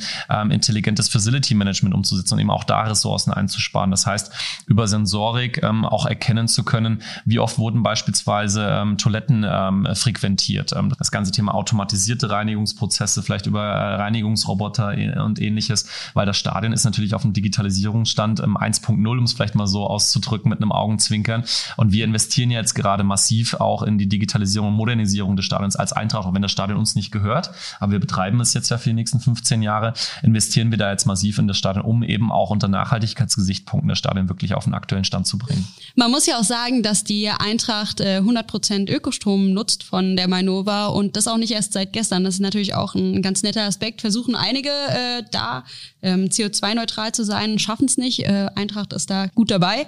intelligentes 0.50 1.10
Facility 1.10 1.56
Management 1.56 1.96
umzusetzen 1.96 2.36
und 2.36 2.40
eben 2.40 2.52
auch 2.52 2.64
da 2.64 2.82
Ressourcen 2.82 3.32
einzusparen. 3.32 3.92
Das 3.92 4.06
heißt, 4.06 4.32
über 4.68 4.88
Sensorik 4.88 5.64
auch 5.64 6.06
erkennen 6.06 6.48
zu 6.48 6.64
können, 6.64 7.02
wie 7.26 7.40
oft 7.40 7.58
wurden 7.58 7.84
beispielsweise 7.84 8.67
ähm, 8.68 8.98
Toiletten 8.98 9.46
ähm, 9.48 9.88
frequentiert. 9.94 10.74
Ähm, 10.76 10.94
das 10.98 11.12
ganze 11.12 11.32
Thema 11.32 11.54
automatisierte 11.54 12.30
Reinigungsprozesse, 12.30 13.24
vielleicht 13.24 13.46
über 13.46 13.64
äh, 13.64 13.96
Reinigungsroboter 13.96 14.96
und 15.24 15.42
ähnliches, 15.42 15.88
weil 16.14 16.26
das 16.26 16.38
Stadion 16.38 16.74
ist 16.74 16.84
natürlich 16.84 17.14
auf 17.14 17.22
dem 17.22 17.34
Digitalisierungsstand 17.34 18.40
ähm, 18.40 18.58
1.0, 18.58 19.08
um 19.08 19.24
es 19.24 19.34
vielleicht 19.34 19.56
mal 19.56 19.68
so 19.68 19.88
auszudrücken 19.88 20.50
mit 20.50 20.62
einem 20.62 20.72
Augenzwinkern. 20.72 21.44
Und 21.76 21.92
wir 21.92 22.06
investieren 22.06 22.52
jetzt 22.52 22.74
gerade 22.74 23.04
massiv 23.04 23.56
auch 23.56 23.84
in 23.84 23.98
die 23.98 24.08
Digitalisierung 24.08 24.70
und 24.70 24.76
Modernisierung 24.76 25.36
des 25.36 25.46
Stadions 25.46 25.76
als 25.76 25.94
Eintracht, 25.94 26.26
auch 26.26 26.34
wenn 26.34 26.42
das 26.42 26.52
Stadion 26.52 26.78
uns 26.78 26.96
nicht 26.96 27.12
gehört. 27.12 27.52
Aber 27.80 27.94
wir 27.94 28.00
betreiben 28.00 28.40
es 28.42 28.54
jetzt 28.54 28.70
ja 28.70 28.78
für 28.78 28.90
die 28.90 28.96
nächsten 28.96 29.20
15 29.20 29.62
Jahre, 29.62 29.94
investieren 30.24 30.72
wir 30.72 30.78
da 30.78 30.92
jetzt 30.92 31.06
massiv 31.06 31.38
in 31.40 31.48
das 31.48 31.58
Stadion, 31.58 31.86
um 31.86 32.04
eben 32.04 32.32
auch 32.32 32.50
unter 32.50 32.68
Nachhaltigkeitsgesichtspunkten 32.68 33.90
das 33.90 33.98
Stadion 33.98 34.30
wirklich 34.30 34.54
auf 34.54 34.66
den 34.66 34.74
aktuellen 34.74 35.04
Stand 35.06 35.28
zu 35.28 35.38
bringen. 35.38 35.68
Man 35.96 36.12
muss 36.12 36.26
ja 36.26 36.38
auch 36.38 36.44
sagen, 36.44 36.84
dass 36.84 37.04
die 37.04 37.30
Eintracht 37.30 38.02
äh, 38.02 38.18
100 38.18 38.48
Prozent 38.58 38.90
Ökostrom 38.90 39.54
nutzt 39.54 39.84
von 39.84 40.18
der 40.18 40.28
Mainova 40.28 40.88
und 40.88 41.16
das 41.16 41.28
auch 41.28 41.38
nicht 41.38 41.52
erst 41.52 41.74
seit 41.74 41.94
gestern. 41.94 42.24
Das 42.24 42.34
ist 42.34 42.40
natürlich 42.40 42.74
auch 42.74 42.96
ein 42.96 43.22
ganz 43.22 43.44
netter 43.44 43.62
Aspekt. 43.62 44.02
Versuchen 44.02 44.34
einige 44.34 44.70
äh, 44.70 45.22
da 45.30 45.64
ähm, 46.02 46.26
CO2-neutral 46.26 47.12
zu 47.12 47.24
sein, 47.24 47.60
schaffen 47.60 47.86
es 47.86 47.98
nicht. 47.98 48.26
Äh, 48.26 48.48
Eintracht 48.56 48.94
ist 48.94 49.12
da 49.12 49.28
gut 49.28 49.52
dabei. 49.52 49.86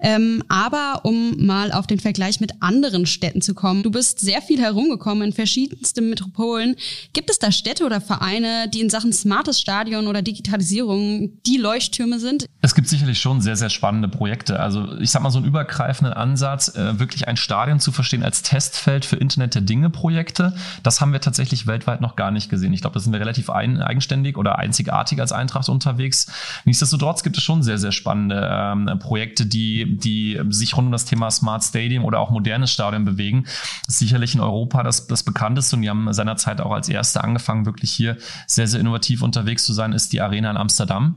Ähm, 0.00 0.42
aber 0.48 1.00
um 1.04 1.44
mal 1.44 1.72
auf 1.72 1.86
den 1.86 2.00
Vergleich 2.00 2.40
mit 2.40 2.52
anderen 2.60 3.06
Städten 3.06 3.40
zu 3.40 3.54
kommen, 3.54 3.82
du 3.82 3.90
bist 3.90 4.20
sehr 4.20 4.42
viel 4.42 4.60
herumgekommen 4.60 5.28
in 5.28 5.32
verschiedensten 5.32 6.10
Metropolen. 6.10 6.76
Gibt 7.12 7.30
es 7.30 7.38
da 7.38 7.52
Städte 7.52 7.84
oder 7.84 8.00
Vereine, 8.00 8.68
die 8.72 8.80
in 8.80 8.90
Sachen 8.90 9.12
smartes 9.12 9.60
Stadion 9.60 10.06
oder 10.06 10.22
Digitalisierung 10.22 11.30
die 11.46 11.56
Leuchttürme 11.56 12.18
sind? 12.18 12.46
Es 12.60 12.74
gibt 12.74 12.88
sicherlich 12.88 13.20
schon 13.20 13.40
sehr, 13.40 13.56
sehr 13.56 13.70
spannende 13.70 14.08
Projekte. 14.08 14.60
Also 14.60 14.98
ich 14.98 15.10
sag 15.10 15.22
mal 15.22 15.30
so 15.30 15.38
einen 15.38 15.46
übergreifenden 15.46 16.14
Ansatz, 16.14 16.74
äh, 16.74 16.98
wirklich 16.98 17.28
ein 17.28 17.36
Stadion 17.36 17.80
zu 17.80 17.92
verstehen 17.92 18.22
als 18.22 18.42
Testfeld 18.42 19.04
für 19.04 19.16
Internet 19.16 19.54
der 19.54 19.62
Dinge 19.62 19.90
Projekte. 19.90 20.54
Das 20.82 21.00
haben 21.00 21.12
wir 21.12 21.20
tatsächlich 21.20 21.66
weltweit 21.66 22.00
noch 22.00 22.16
gar 22.16 22.30
nicht 22.30 22.50
gesehen. 22.50 22.72
Ich 22.72 22.80
glaube, 22.80 22.94
da 22.94 23.00
sind 23.00 23.12
wir 23.12 23.20
relativ 23.20 23.50
ein, 23.50 23.80
eigenständig 23.80 24.36
oder 24.36 24.58
einzigartig 24.58 25.20
als 25.20 25.32
Eintracht 25.32 25.68
unterwegs. 25.68 26.26
Nichtsdestotrotz 26.64 27.22
gibt 27.22 27.36
es 27.36 27.42
schon 27.42 27.62
sehr, 27.62 27.78
sehr 27.78 27.92
spannende 27.92 28.48
ähm, 28.50 28.98
Projekte, 28.98 29.46
die 29.46 29.83
die, 29.86 30.40
sich 30.50 30.76
rund 30.76 30.86
um 30.86 30.92
das 30.92 31.04
Thema 31.04 31.30
Smart 31.30 31.64
Stadium 31.64 32.04
oder 32.04 32.20
auch 32.20 32.30
modernes 32.30 32.70
Stadion 32.70 33.04
bewegen. 33.04 33.46
Ist 33.88 33.98
sicherlich 33.98 34.34
in 34.34 34.40
Europa 34.40 34.82
das, 34.82 35.06
das 35.06 35.22
bekannteste 35.22 35.76
und 35.76 35.82
die 35.82 35.90
haben 35.90 36.12
seinerzeit 36.12 36.60
auch 36.60 36.72
als 36.72 36.88
erste 36.88 37.22
angefangen, 37.22 37.66
wirklich 37.66 37.90
hier 37.90 38.16
sehr, 38.46 38.66
sehr 38.66 38.80
innovativ 38.80 39.22
unterwegs 39.22 39.64
zu 39.64 39.72
sein, 39.72 39.92
ist 39.92 40.12
die 40.12 40.20
Arena 40.20 40.50
in 40.50 40.56
Amsterdam. 40.56 41.16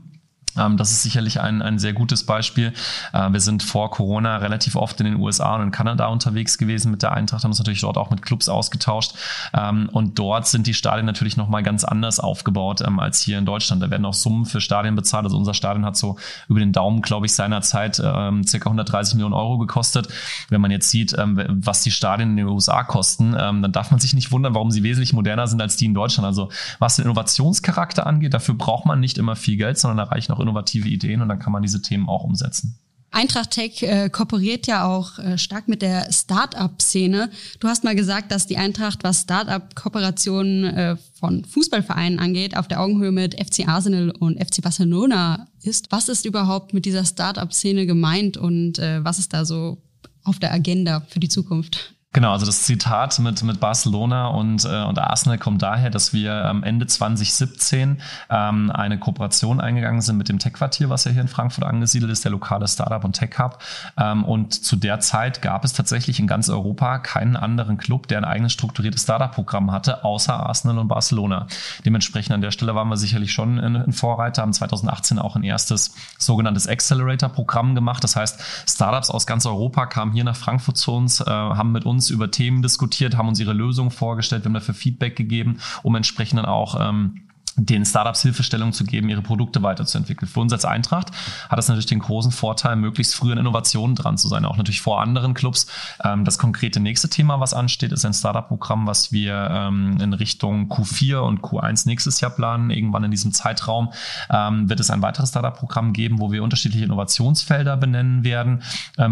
Ähm, 0.56 0.76
das 0.76 0.90
ist 0.90 1.02
sicherlich 1.02 1.40
ein, 1.40 1.62
ein 1.62 1.78
sehr 1.78 1.92
gutes 1.92 2.24
Beispiel. 2.24 2.72
Äh, 3.12 3.32
wir 3.32 3.40
sind 3.40 3.62
vor 3.62 3.90
Corona 3.90 4.38
relativ 4.38 4.76
oft 4.76 5.00
in 5.00 5.06
den 5.06 5.16
USA 5.16 5.56
und 5.56 5.62
in 5.62 5.70
Kanada 5.70 6.06
unterwegs 6.06 6.58
gewesen 6.58 6.90
mit 6.90 7.02
der 7.02 7.12
Eintracht, 7.12 7.44
haben 7.44 7.50
uns 7.50 7.58
natürlich 7.58 7.80
dort 7.80 7.98
auch 7.98 8.10
mit 8.10 8.22
Clubs 8.22 8.48
ausgetauscht. 8.48 9.14
Ähm, 9.54 9.88
und 9.92 10.18
dort 10.18 10.46
sind 10.46 10.66
die 10.66 10.74
Stadien 10.74 11.06
natürlich 11.06 11.36
nochmal 11.36 11.62
ganz 11.62 11.84
anders 11.84 12.20
aufgebaut 12.20 12.82
ähm, 12.86 12.98
als 12.98 13.20
hier 13.20 13.38
in 13.38 13.44
Deutschland. 13.44 13.82
Da 13.82 13.90
werden 13.90 14.04
auch 14.04 14.14
Summen 14.14 14.44
für 14.44 14.60
Stadien 14.60 14.94
bezahlt. 14.94 15.24
Also 15.24 15.36
unser 15.36 15.54
Stadion 15.54 15.84
hat 15.84 15.96
so 15.96 16.16
über 16.48 16.60
den 16.60 16.72
Daumen, 16.72 17.02
glaube 17.02 17.26
ich, 17.26 17.34
seinerzeit 17.34 17.96
circa 17.96 18.66
130 18.66 19.14
Millionen 19.14 19.34
Euro 19.34 19.58
gekostet. 19.58 20.08
Wenn 20.48 20.60
man 20.60 20.70
jetzt 20.70 20.90
sieht, 20.90 21.14
was 21.16 21.82
die 21.82 21.90
Stadien 21.90 22.30
in 22.30 22.36
den 22.36 22.46
USA 22.46 22.84
kosten, 22.84 23.32
dann 23.32 23.72
darf 23.72 23.90
man 23.90 24.00
sich 24.00 24.14
nicht 24.14 24.32
wundern, 24.32 24.54
warum 24.54 24.70
sie 24.70 24.82
wesentlich 24.82 25.12
moderner 25.12 25.46
sind 25.46 25.60
als 25.60 25.76
die 25.76 25.86
in 25.86 25.94
Deutschland. 25.94 26.26
Also 26.26 26.50
was 26.78 26.96
den 26.96 27.04
Innovationscharakter 27.04 28.06
angeht, 28.06 28.34
dafür 28.34 28.54
braucht 28.54 28.86
man 28.86 29.00
nicht 29.00 29.18
immer 29.18 29.36
viel 29.36 29.56
Geld, 29.56 29.78
sondern 29.78 29.98
da 29.98 30.04
reichen 30.04 30.32
auch 30.38 30.42
innovative 30.42 30.88
Ideen 30.88 31.20
und 31.20 31.28
dann 31.28 31.38
kann 31.38 31.52
man 31.52 31.62
diese 31.62 31.82
Themen 31.82 32.08
auch 32.08 32.24
umsetzen. 32.24 32.78
Eintracht 33.10 33.52
Tech 33.52 33.82
äh, 33.82 34.10
kooperiert 34.10 34.66
ja 34.66 34.86
auch 34.86 35.18
äh, 35.18 35.38
stark 35.38 35.66
mit 35.66 35.80
der 35.80 36.12
Start-up-Szene. 36.12 37.30
Du 37.58 37.68
hast 37.68 37.82
mal 37.82 37.94
gesagt, 37.94 38.30
dass 38.30 38.46
die 38.46 38.58
Eintracht, 38.58 39.02
was 39.02 39.22
Start-up-Kooperationen 39.22 40.64
äh, 40.64 40.96
von 41.18 41.44
Fußballvereinen 41.44 42.18
angeht, 42.18 42.56
auf 42.56 42.68
der 42.68 42.80
Augenhöhe 42.80 43.10
mit 43.10 43.34
FC 43.34 43.66
Arsenal 43.66 44.10
und 44.10 44.38
FC 44.38 44.60
Barcelona 44.62 45.48
ist. 45.62 45.90
Was 45.90 46.10
ist 46.10 46.26
überhaupt 46.26 46.74
mit 46.74 46.84
dieser 46.84 47.04
Start-up-Szene 47.04 47.86
gemeint 47.86 48.36
und 48.36 48.78
äh, 48.78 49.02
was 49.02 49.18
ist 49.18 49.32
da 49.32 49.46
so 49.46 49.78
auf 50.22 50.38
der 50.38 50.52
Agenda 50.52 51.00
für 51.08 51.20
die 51.20 51.30
Zukunft? 51.30 51.94
Genau, 52.14 52.32
also 52.32 52.46
das 52.46 52.62
Zitat 52.62 53.18
mit, 53.18 53.42
mit 53.42 53.60
Barcelona 53.60 54.28
und, 54.28 54.64
äh, 54.64 54.82
und 54.82 54.98
Arsenal 54.98 55.36
kommt 55.36 55.60
daher, 55.60 55.90
dass 55.90 56.14
wir 56.14 56.46
am 56.46 56.62
Ende 56.62 56.86
2017 56.86 58.00
ähm, 58.30 58.70
eine 58.70 58.98
Kooperation 58.98 59.60
eingegangen 59.60 60.00
sind 60.00 60.16
mit 60.16 60.30
dem 60.30 60.38
Tech-Quartier, 60.38 60.88
was 60.88 61.04
ja 61.04 61.10
hier 61.10 61.20
in 61.20 61.28
Frankfurt 61.28 61.64
angesiedelt 61.64 62.10
ist, 62.10 62.24
der 62.24 62.32
lokale 62.32 62.66
Startup 62.66 63.04
und 63.04 63.12
Tech-Hub. 63.12 63.58
Ähm, 63.98 64.24
und 64.24 64.54
zu 64.54 64.76
der 64.76 65.00
Zeit 65.00 65.42
gab 65.42 65.66
es 65.66 65.74
tatsächlich 65.74 66.18
in 66.18 66.26
ganz 66.26 66.48
Europa 66.48 66.98
keinen 66.98 67.36
anderen 67.36 67.76
Club, 67.76 68.08
der 68.08 68.16
ein 68.16 68.24
eigenes 68.24 68.54
strukturiertes 68.54 69.02
Startup-Programm 69.02 69.70
hatte, 69.70 70.02
außer 70.02 70.32
Arsenal 70.32 70.78
und 70.78 70.88
Barcelona. 70.88 71.46
Dementsprechend 71.84 72.32
an 72.32 72.40
der 72.40 72.52
Stelle 72.52 72.74
waren 72.74 72.88
wir 72.88 72.96
sicherlich 72.96 73.32
schon 73.32 73.58
ein, 73.58 73.92
Vorreiter, 73.92 74.40
haben 74.40 74.54
2018 74.54 75.18
auch 75.18 75.36
ein 75.36 75.42
erstes 75.42 75.94
sogenanntes 76.16 76.66
Accelerator-Programm 76.68 77.74
gemacht. 77.74 78.02
Das 78.02 78.16
heißt, 78.16 78.40
Startups 78.66 79.10
aus 79.10 79.26
ganz 79.26 79.44
Europa 79.44 79.84
kamen 79.84 80.12
hier 80.12 80.24
nach 80.24 80.36
Frankfurt 80.36 80.78
zu 80.78 80.92
uns, 80.94 81.20
äh, 81.20 81.26
haben 81.26 81.72
mit 81.72 81.84
uns 81.84 81.97
uns 81.98 82.10
über 82.10 82.30
Themen 82.30 82.62
diskutiert, 82.62 83.16
haben 83.16 83.28
uns 83.28 83.40
ihre 83.40 83.52
Lösungen 83.52 83.90
vorgestellt, 83.90 84.44
wir 84.44 84.46
haben 84.46 84.54
dafür 84.54 84.74
Feedback 84.74 85.16
gegeben, 85.16 85.58
um 85.82 85.96
entsprechend 85.96 86.38
dann 86.38 86.46
auch 86.46 86.78
ähm, 86.80 87.22
den 87.58 87.84
Startups 87.84 88.22
Hilfestellung 88.22 88.72
zu 88.72 88.84
geben, 88.84 89.08
ihre 89.08 89.22
Produkte 89.22 89.62
weiterzuentwickeln. 89.62 90.28
Für 90.28 90.40
uns 90.40 90.52
als 90.52 90.64
Eintracht 90.64 91.10
hat 91.48 91.58
das 91.58 91.68
natürlich 91.68 91.86
den 91.86 91.98
großen 91.98 92.30
Vorteil, 92.30 92.76
möglichst 92.76 93.14
früh 93.14 93.32
an 93.32 93.38
Innovationen 93.38 93.96
dran 93.96 94.16
zu 94.16 94.28
sein, 94.28 94.44
auch 94.44 94.56
natürlich 94.56 94.80
vor 94.80 95.00
anderen 95.00 95.34
Clubs. 95.34 95.66
Ähm, 96.04 96.24
das 96.24 96.38
konkrete 96.38 96.80
nächste 96.80 97.08
Thema, 97.08 97.40
was 97.40 97.54
ansteht, 97.54 97.92
ist 97.92 98.04
ein 98.04 98.14
Startup-Programm, 98.14 98.86
was 98.86 99.12
wir 99.12 99.48
ähm, 99.50 99.98
in 100.00 100.12
Richtung 100.12 100.68
Q4 100.68 101.18
und 101.18 101.40
Q1 101.40 101.86
nächstes 101.86 102.20
Jahr 102.20 102.30
planen. 102.30 102.70
Irgendwann 102.70 103.04
in 103.04 103.10
diesem 103.10 103.32
Zeitraum 103.32 103.92
ähm, 104.30 104.68
wird 104.68 104.80
es 104.80 104.90
ein 104.90 105.02
weiteres 105.02 105.30
Startup-Programm 105.30 105.92
geben, 105.92 106.20
wo 106.20 106.30
wir 106.30 106.42
unterschiedliche 106.42 106.84
Innovationsfelder 106.84 107.76
benennen 107.76 108.24
werden 108.24 108.62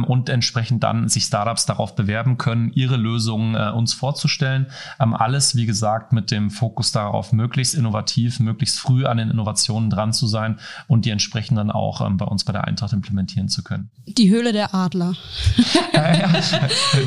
und 0.06 0.28
entsprechend 0.28 0.82
dann 0.82 1.09
sich 1.09 1.24
Startups 1.24 1.66
darauf 1.66 1.94
bewerben 1.94 2.38
können, 2.38 2.70
ihre 2.74 2.96
Lösungen 2.96 3.54
äh, 3.54 3.70
uns 3.70 3.94
vorzustellen. 3.94 4.66
alles, 4.98 5.56
wie 5.56 5.66
gesagt, 5.66 6.12
mit 6.12 6.30
dem 6.30 6.50
Fokus 6.50 6.92
darauf, 6.92 7.32
möglichst 7.32 7.74
innovativ 7.74 8.36
möglichst 8.40 8.79
früh 8.79 9.07
an 9.07 9.16
den 9.18 9.31
Innovationen 9.31 9.90
dran 9.90 10.12
zu 10.12 10.27
sein 10.27 10.59
und 10.87 11.05
die 11.05 11.11
entsprechend 11.11 11.59
dann 11.59 11.70
auch 11.70 12.01
ähm, 12.01 12.16
bei 12.16 12.25
uns 12.25 12.44
bei 12.44 12.53
der 12.53 12.64
Eintracht 12.64 12.92
implementieren 12.92 13.49
zu 13.49 13.62
können. 13.62 13.90
Die 14.07 14.31
Höhle 14.31 14.53
der 14.53 14.75
Adler. 14.75 15.14
ja, 15.92 16.14
ja. 16.14 16.29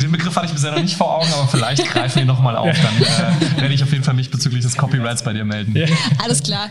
Den 0.02 0.12
Begriff 0.12 0.36
hatte 0.36 0.48
ich 0.48 0.54
bisher 0.54 0.72
noch 0.72 0.82
nicht 0.82 0.96
vor 0.96 1.16
Augen, 1.18 1.32
aber 1.34 1.48
vielleicht 1.48 1.86
greifen 1.86 2.20
wir 2.20 2.26
nochmal 2.26 2.56
auf. 2.56 2.76
Dann 2.82 2.96
äh, 2.98 3.62
werde 3.62 3.74
ich 3.74 3.84
auf 3.84 3.92
jeden 3.92 4.04
Fall 4.04 4.14
mich 4.14 4.32
bezüglich 4.32 4.62
des 4.62 4.76
Copyrights 4.76 5.24
bei 5.24 5.34
dir 5.34 5.46
melden. 5.46 5.76
Ja. 5.76 5.88
Alles 6.24 6.44
klar. 6.44 6.70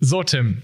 So, 0.00 0.22
Tim, 0.22 0.62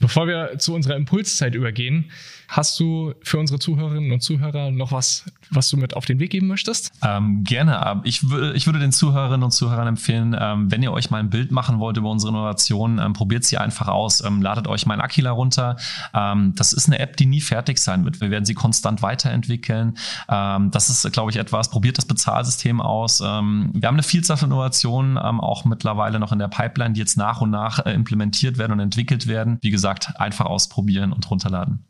bevor 0.00 0.26
wir 0.26 0.58
zu 0.58 0.74
unserer 0.74 0.96
Impulszeit 0.96 1.54
übergehen, 1.54 2.10
Hast 2.50 2.80
du 2.80 3.14
für 3.22 3.38
unsere 3.38 3.60
Zuhörerinnen 3.60 4.10
und 4.10 4.24
Zuhörer 4.24 4.72
noch 4.72 4.90
was, 4.90 5.24
was 5.50 5.70
du 5.70 5.76
mit 5.76 5.94
auf 5.94 6.04
den 6.04 6.18
Weg 6.18 6.30
geben 6.30 6.48
möchtest? 6.48 6.90
Ähm, 7.00 7.44
gerne. 7.44 8.00
Ich, 8.02 8.24
ich 8.54 8.66
würde 8.66 8.80
den 8.80 8.90
Zuhörerinnen 8.90 9.44
und 9.44 9.52
Zuhörern 9.52 9.86
empfehlen, 9.86 10.36
ähm, 10.38 10.68
wenn 10.68 10.82
ihr 10.82 10.90
euch 10.90 11.10
mal 11.12 11.18
ein 11.18 11.30
Bild 11.30 11.52
machen 11.52 11.78
wollt 11.78 11.96
über 11.96 12.10
unsere 12.10 12.32
Innovation, 12.32 12.98
ähm, 12.98 13.12
probiert 13.12 13.44
sie 13.44 13.56
einfach 13.56 13.86
aus. 13.86 14.24
Ähm, 14.24 14.42
ladet 14.42 14.66
euch 14.66 14.84
mein 14.84 15.00
Aquila 15.00 15.30
runter. 15.30 15.76
Ähm, 16.12 16.52
das 16.56 16.72
ist 16.72 16.88
eine 16.88 16.98
App, 16.98 17.16
die 17.16 17.26
nie 17.26 17.40
fertig 17.40 17.78
sein 17.78 18.04
wird. 18.04 18.20
Wir 18.20 18.32
werden 18.32 18.44
sie 18.44 18.54
konstant 18.54 19.00
weiterentwickeln. 19.00 19.96
Ähm, 20.28 20.72
das 20.72 20.90
ist, 20.90 21.12
glaube 21.12 21.30
ich, 21.30 21.36
etwas. 21.36 21.70
Probiert 21.70 21.98
das 21.98 22.04
Bezahlsystem 22.04 22.80
aus. 22.80 23.20
wir 23.20 23.26
haben 23.28 23.72
eine 23.82 24.02
Vielzahl 24.02 24.36
von 24.36 24.50
Innovationen 24.50 25.18
auch 25.18 25.64
mittlerweile 25.64 26.18
noch 26.18 26.32
in 26.32 26.40
der 26.40 26.48
Pipeline, 26.48 26.94
die 26.94 27.00
jetzt 27.00 27.16
nach 27.16 27.40
und 27.40 27.50
nach 27.50 27.86
äh, 27.86 27.92
implementiert 27.92 28.58
werden 28.58 28.72
und 28.72 28.80
entwickelt 28.80 29.28
werden. 29.28 29.58
Wie 29.62 29.70
gesagt, 29.70 29.89
einfach 30.16 30.46
ausprobieren 30.46 31.12
und 31.12 31.30
runterladen. 31.30 31.84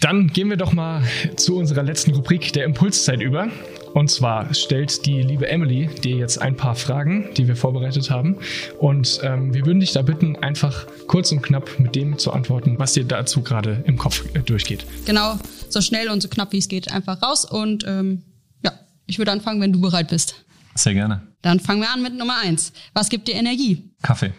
Dann 0.00 0.28
gehen 0.28 0.48
wir 0.48 0.56
doch 0.56 0.72
mal 0.72 1.02
zu 1.36 1.56
unserer 1.56 1.82
letzten 1.82 2.14
Rubrik 2.14 2.52
der 2.52 2.64
Impulszeit 2.64 3.20
über. 3.20 3.48
Und 3.94 4.10
zwar 4.10 4.54
stellt 4.54 5.06
die 5.06 5.22
liebe 5.22 5.48
Emily 5.48 5.88
dir 5.88 6.16
jetzt 6.16 6.40
ein 6.40 6.56
paar 6.56 6.76
Fragen, 6.76 7.30
die 7.36 7.48
wir 7.48 7.56
vorbereitet 7.56 8.10
haben. 8.10 8.36
Und 8.78 9.20
ähm, 9.24 9.52
wir 9.52 9.66
würden 9.66 9.80
dich 9.80 9.92
da 9.92 10.02
bitten, 10.02 10.36
einfach 10.36 10.86
kurz 11.08 11.32
und 11.32 11.42
knapp 11.42 11.80
mit 11.80 11.96
dem 11.96 12.16
zu 12.16 12.32
antworten, 12.32 12.78
was 12.78 12.92
dir 12.92 13.04
dazu 13.04 13.42
gerade 13.42 13.82
im 13.86 13.98
Kopf 13.98 14.24
äh, 14.34 14.40
durchgeht. 14.40 14.86
Genau, 15.06 15.38
so 15.68 15.80
schnell 15.80 16.10
und 16.10 16.22
so 16.22 16.28
knapp 16.28 16.52
wie 16.52 16.58
es 16.58 16.68
geht, 16.68 16.92
einfach 16.92 17.20
raus. 17.22 17.44
Und 17.44 17.84
ähm, 17.88 18.22
ja, 18.64 18.72
ich 19.06 19.18
würde 19.18 19.32
anfangen, 19.32 19.60
wenn 19.60 19.72
du 19.72 19.80
bereit 19.80 20.08
bist. 20.08 20.44
Sehr 20.76 20.94
gerne. 20.94 21.22
Dann 21.42 21.58
fangen 21.58 21.80
wir 21.80 21.90
an 21.90 22.02
mit 22.02 22.16
Nummer 22.16 22.36
eins. 22.44 22.72
Was 22.94 23.08
gibt 23.08 23.26
dir 23.26 23.34
Energie? 23.34 23.90
Kaffee. 24.02 24.32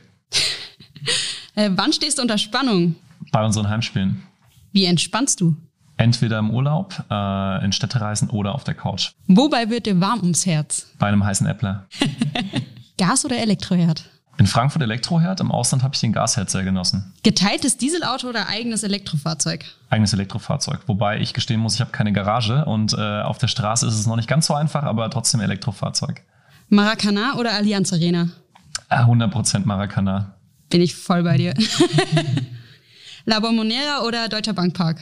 Äh, 1.56 1.70
wann 1.74 1.94
stehst 1.94 2.18
du 2.18 2.22
unter 2.22 2.38
Spannung? 2.38 2.96
Bei 3.32 3.44
unseren 3.44 3.70
Heimspielen. 3.70 4.24
Wie 4.72 4.86
entspannst 4.86 5.42
du? 5.42 5.56
Entweder 5.98 6.40
im 6.40 6.52
Urlaub, 6.52 7.04
äh, 7.12 7.66
in 7.66 7.74
Städtereisen 7.74 8.30
oder 8.30 8.56
auf 8.56 8.64
der 8.64 8.74
Couch. 8.74 9.12
Wobei 9.28 9.70
wird 9.70 9.86
dir 9.86 10.00
warm 10.00 10.22
ums 10.22 10.46
Herz? 10.46 10.88
Bei 10.98 11.08
einem 11.08 11.26
heißen 11.26 11.46
Äppler. 11.46 11.88
Gas- 12.98 13.26
oder 13.26 13.38
Elektroherd? 13.38 14.10
In 14.38 14.48
Frankfurt 14.48 14.82
Elektroherd, 14.82 15.42
im 15.42 15.52
Ausland 15.52 15.84
habe 15.84 15.96
ich 15.96 16.00
den 16.00 16.14
Gasherd 16.14 16.50
sehr 16.50 16.64
genossen. 16.64 17.14
Geteiltes 17.24 17.76
Dieselauto 17.76 18.30
oder 18.30 18.48
eigenes 18.48 18.84
Elektrofahrzeug? 18.84 19.66
Eigenes 19.90 20.14
Elektrofahrzeug. 20.14 20.80
Wobei 20.88 21.20
ich 21.20 21.34
gestehen 21.34 21.60
muss, 21.60 21.76
ich 21.76 21.82
habe 21.82 21.92
keine 21.92 22.14
Garage 22.14 22.64
und 22.64 22.94
äh, 22.94 23.22
auf 23.22 23.38
der 23.38 23.48
Straße 23.48 23.86
ist 23.86 23.96
es 23.96 24.08
noch 24.08 24.16
nicht 24.16 24.30
ganz 24.30 24.46
so 24.46 24.54
einfach, 24.54 24.84
aber 24.84 25.10
trotzdem 25.10 25.42
Elektrofahrzeug. 25.42 26.24
Maracana 26.70 27.34
oder 27.38 27.52
Allianz 27.52 27.92
Arena? 27.92 28.30
100% 28.90 29.56
äh, 29.56 29.60
Maracana. 29.66 30.36
Bin 30.70 30.82
ich 30.82 30.96
voll 30.96 31.24
bei 31.24 31.38
dir. 31.38 31.54
La 33.26 33.40
Bombonera 33.40 34.04
oder 34.06 34.30
Deutscher 34.30 34.54
Bankpark? 34.54 35.00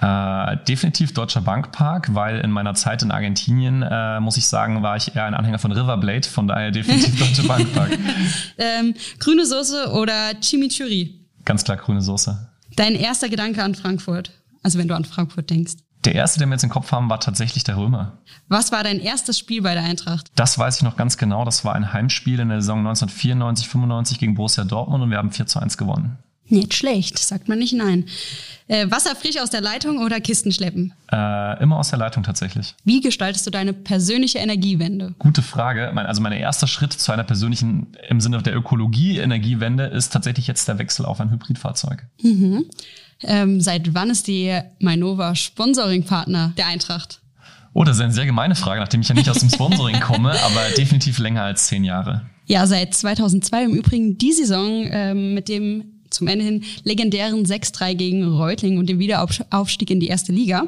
Äh, 0.00 0.56
definitiv 0.66 1.12
Deutscher 1.12 1.42
Bankpark, 1.42 2.14
weil 2.14 2.38
in 2.40 2.50
meiner 2.50 2.74
Zeit 2.74 3.02
in 3.02 3.10
Argentinien, 3.10 3.82
äh, 3.82 4.18
muss 4.20 4.36
ich 4.38 4.46
sagen, 4.46 4.82
war 4.82 4.96
ich 4.96 5.14
eher 5.14 5.26
ein 5.26 5.34
Anhänger 5.34 5.58
von 5.58 5.72
Riverblade, 5.72 6.26
von 6.26 6.48
daher 6.48 6.70
definitiv 6.70 7.18
Deutscher 7.18 7.42
Bankpark. 7.46 7.98
ähm, 8.58 8.94
grüne 9.18 9.44
Soße 9.44 9.90
oder 9.92 10.34
Chimichurri? 10.40 11.26
Ganz 11.44 11.64
klar 11.64 11.76
grüne 11.76 12.00
Soße. 12.00 12.48
Dein 12.76 12.94
erster 12.94 13.28
Gedanke 13.28 13.62
an 13.62 13.74
Frankfurt, 13.74 14.30
also 14.62 14.78
wenn 14.78 14.88
du 14.88 14.94
an 14.94 15.04
Frankfurt 15.04 15.50
denkst? 15.50 15.74
Der 16.04 16.14
erste, 16.14 16.38
den 16.38 16.48
wir 16.48 16.54
jetzt 16.54 16.64
im 16.64 16.70
Kopf 16.70 16.92
haben, 16.92 17.10
war 17.10 17.20
tatsächlich 17.20 17.62
der 17.64 17.76
Römer. 17.76 18.18
Was 18.48 18.72
war 18.72 18.82
dein 18.82 19.00
erstes 19.00 19.38
Spiel 19.38 19.60
bei 19.60 19.74
der 19.74 19.82
Eintracht? 19.82 20.30
Das 20.34 20.58
weiß 20.58 20.76
ich 20.76 20.82
noch 20.82 20.96
ganz 20.96 21.18
genau. 21.18 21.44
Das 21.44 21.64
war 21.64 21.74
ein 21.74 21.92
Heimspiel 21.92 22.40
in 22.40 22.48
der 22.48 22.62
Saison 22.62 22.78
1994, 22.78 23.68
95 23.68 24.18
gegen 24.18 24.34
Borussia 24.34 24.64
Dortmund 24.64 25.02
und 25.02 25.10
wir 25.10 25.18
haben 25.18 25.30
4 25.30 25.46
zu 25.46 25.60
1 25.60 25.76
gewonnen. 25.76 26.18
Nicht 26.50 26.74
schlecht, 26.74 27.18
sagt 27.18 27.48
man 27.48 27.58
nicht 27.58 27.72
nein. 27.72 28.06
Äh, 28.66 28.90
Wasser 28.90 29.16
frisch 29.16 29.38
aus 29.38 29.50
der 29.50 29.60
Leitung 29.60 29.98
oder 29.98 30.20
Kisten 30.20 30.52
schleppen? 30.52 30.92
Äh, 31.10 31.62
immer 31.62 31.78
aus 31.78 31.90
der 31.90 31.98
Leitung 31.98 32.22
tatsächlich. 32.22 32.74
Wie 32.84 33.00
gestaltest 33.00 33.46
du 33.46 33.50
deine 33.50 33.72
persönliche 33.72 34.38
Energiewende? 34.38 35.14
Gute 35.18 35.42
Frage. 35.42 35.90
Also 35.96 36.20
mein 36.20 36.32
erster 36.32 36.66
Schritt 36.66 36.92
zu 36.92 37.10
einer 37.10 37.24
persönlichen, 37.24 37.88
im 38.08 38.20
Sinne 38.20 38.42
der 38.42 38.54
Ökologie, 38.54 39.18
Energiewende 39.18 39.86
ist 39.86 40.12
tatsächlich 40.12 40.46
jetzt 40.46 40.68
der 40.68 40.78
Wechsel 40.78 41.04
auf 41.04 41.20
ein 41.20 41.30
Hybridfahrzeug. 41.30 42.06
Mhm. 42.22 42.66
Ähm, 43.22 43.60
seit 43.60 43.94
wann 43.94 44.10
ist 44.10 44.28
die 44.28 44.58
Mainova 44.78 45.34
Sponsoring-Partner 45.34 46.52
der 46.56 46.66
Eintracht? 46.66 47.20
Oh, 47.72 47.84
das 47.84 47.96
ist 47.96 48.02
eine 48.02 48.12
sehr 48.12 48.26
gemeine 48.26 48.56
Frage, 48.56 48.80
nachdem 48.80 49.00
ich 49.00 49.08
ja 49.08 49.14
nicht 49.14 49.30
aus 49.30 49.38
dem 49.38 49.50
Sponsoring 49.54 50.00
komme, 50.00 50.30
aber 50.30 50.62
definitiv 50.76 51.18
länger 51.18 51.42
als 51.42 51.66
zehn 51.66 51.84
Jahre. 51.84 52.22
Ja, 52.46 52.66
seit 52.66 52.94
2002 52.94 53.64
im 53.64 53.74
Übrigen 53.74 54.18
die 54.18 54.32
Saison 54.32 54.86
ähm, 54.90 55.34
mit 55.34 55.48
dem 55.48 55.99
zum 56.10 56.28
Ende 56.28 56.44
hin 56.44 56.64
legendären 56.84 57.44
6-3 57.44 57.94
gegen 57.94 58.24
Reutling 58.24 58.78
und 58.78 58.88
dem 58.88 58.98
Wiederaufstieg 58.98 59.90
in 59.90 60.00
die 60.00 60.08
erste 60.08 60.32
Liga. 60.32 60.64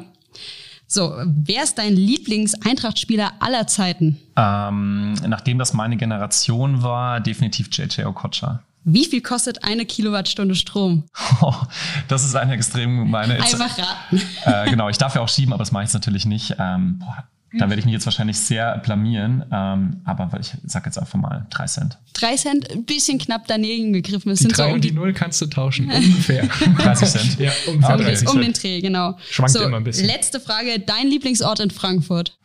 So, 0.87 1.15
wer 1.25 1.63
ist 1.63 1.77
dein 1.77 1.95
Lieblings-Eintracht-Spieler 1.95 3.33
aller 3.39 3.65
Zeiten? 3.67 4.19
Ähm, 4.35 5.13
nachdem 5.25 5.57
das 5.57 5.73
meine 5.73 5.97
Generation 5.97 6.83
war, 6.83 7.19
definitiv 7.19 7.69
JJ 7.71 8.03
Okocha. 8.03 8.61
Wie 8.85 9.05
viel 9.05 9.21
kostet 9.21 9.63
eine 9.63 9.85
Kilowattstunde 9.85 10.55
Strom? 10.55 11.05
Oh, 11.41 11.53
das 12.09 12.25
ist 12.25 12.35
eine 12.35 12.53
extrem 12.53 13.09
meine. 13.09 13.35
Einfach 13.35 13.77
raten. 13.77 14.21
Äh, 14.45 14.69
genau, 14.69 14.89
ich 14.89 14.97
darf 14.97 15.15
ja 15.15 15.21
auch 15.21 15.29
schieben, 15.29 15.53
aber 15.53 15.61
das 15.63 15.71
mache 15.71 15.83
ich 15.83 15.87
jetzt 15.87 15.93
natürlich 15.93 16.25
nicht. 16.25 16.55
Ähm, 16.59 16.99
boah, 16.99 17.23
da 17.57 17.69
werde 17.69 17.79
ich 17.79 17.85
mich 17.85 17.93
jetzt 17.93 18.05
wahrscheinlich 18.05 18.37
sehr 18.37 18.77
blamieren, 18.79 19.45
ähm, 19.51 20.01
aber 20.05 20.29
ich 20.39 20.53
sage 20.65 20.85
jetzt 20.85 20.97
einfach 20.97 21.19
mal 21.19 21.45
drei 21.49 21.65
Cent. 21.65 21.99
Drei 22.13 22.35
Cent, 22.35 22.71
ein 22.71 22.85
bisschen 22.85 23.19
knapp 23.19 23.45
daneben 23.47 23.93
gegriffen. 23.93 24.31
Es 24.31 24.39
die 24.39 24.43
sind 24.45 24.57
drei 24.57 24.63
so 24.63 24.69
um 24.69 24.75
und 24.75 24.83
die 24.83 24.91
Null 24.91 25.13
kannst 25.13 25.41
du 25.41 25.45
tauschen, 25.45 25.89
ungefähr. 25.89 26.47
30 26.77 27.09
Cent. 27.09 27.39
Ja, 27.39 27.51
ungefähr 27.67 27.95
um, 27.95 28.01
30 28.01 28.29
um 28.29 28.41
den 28.41 28.53
Dreh, 28.53 28.81
genau. 28.81 29.17
Schwankt 29.29 29.53
so, 29.53 29.63
immer 29.63 29.77
ein 29.77 29.83
bisschen. 29.83 30.07
Letzte 30.07 30.39
Frage, 30.39 30.79
dein 30.79 31.07
Lieblingsort 31.07 31.59
in 31.59 31.69
Frankfurt? 31.69 32.37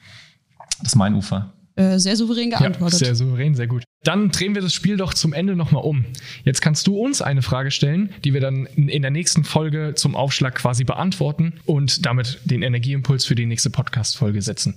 Das 0.83 0.95
Mainufer. 0.95 1.53
äh, 1.77 1.99
sehr 1.99 2.17
souverän 2.17 2.51
geantwortet. 2.51 3.01
Ja, 3.01 3.07
sehr 3.07 3.15
souverän, 3.15 3.55
sehr 3.55 3.67
gut. 3.67 3.85
Dann 4.05 4.31
drehen 4.31 4.55
wir 4.55 4.63
das 4.63 4.75
Spiel 4.75 4.97
doch 4.97 5.15
zum 5.15 5.33
Ende 5.33 5.57
nochmal 5.57 5.83
um. 5.83 6.05
Jetzt 6.45 6.61
kannst 6.61 6.87
du 6.87 6.97
uns 6.97 7.21
eine 7.21 7.43
Frage 7.43 7.71
stellen, 7.71 8.11
die 8.25 8.33
wir 8.35 8.41
dann 8.41 8.67
in 8.67 9.03
der 9.03 9.11
nächsten 9.11 9.43
Folge 9.45 9.95
zum 9.97 10.15
Aufschlag 10.15 10.55
quasi 10.55 10.85
beantworten 10.85 11.55
und 11.67 12.07
damit 12.07 12.41
den 12.45 12.63
Energieimpuls 12.63 13.25
für 13.25 13.35
die 13.35 13.47
nächste 13.47 13.71
Podcast-Folge 13.71 14.41
setzen. 14.43 14.75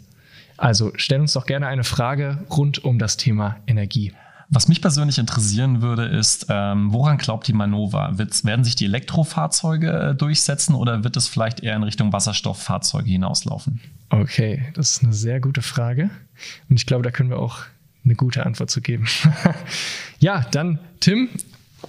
Also 0.62 0.91
stell 0.95 1.19
uns 1.19 1.34
doch 1.34 1.47
gerne 1.47 1.65
eine 1.65 1.84
Frage 1.84 2.45
rund 2.52 2.84
um 2.84 3.00
das 3.00 3.17
Thema 3.17 3.58
Energie. 3.65 4.13
Was 4.50 4.67
mich 4.67 4.80
persönlich 4.80 5.17
interessieren 5.17 5.82
würde, 5.82 6.06
ist, 6.06 6.45
ähm, 6.50 6.93
woran 6.93 7.17
glaubt 7.17 7.47
die 7.47 7.54
Manova? 7.54 8.19
Wird, 8.19 8.45
werden 8.45 8.63
sich 8.63 8.76
die 8.76 8.86
Elektrofahrzeuge 8.86 9.91
äh, 9.91 10.15
durchsetzen 10.15 10.76
oder 10.76 11.04
wird 11.04 11.17
es 11.17 11.28
vielleicht 11.28 11.62
eher 11.62 11.76
in 11.76 11.82
Richtung 11.82 12.13
Wasserstofffahrzeuge 12.13 13.10
hinauslaufen? 13.10 13.82
Okay, 14.10 14.71
das 14.76 14.91
ist 14.91 15.04
eine 15.04 15.13
sehr 15.13 15.39
gute 15.39 15.63
Frage. 15.63 16.12
Und 16.69 16.76
ich 16.76 16.86
glaube, 16.86 17.02
da 17.02 17.10
können 17.10 17.32
wir 17.32 17.39
auch 17.39 17.62
eine 18.06 18.13
gute 18.13 18.45
Antwort 18.45 18.69
zu 18.69 18.82
geben. 18.82 19.08
ja, 20.19 20.45
dann 20.52 20.78
Tim, 21.00 21.30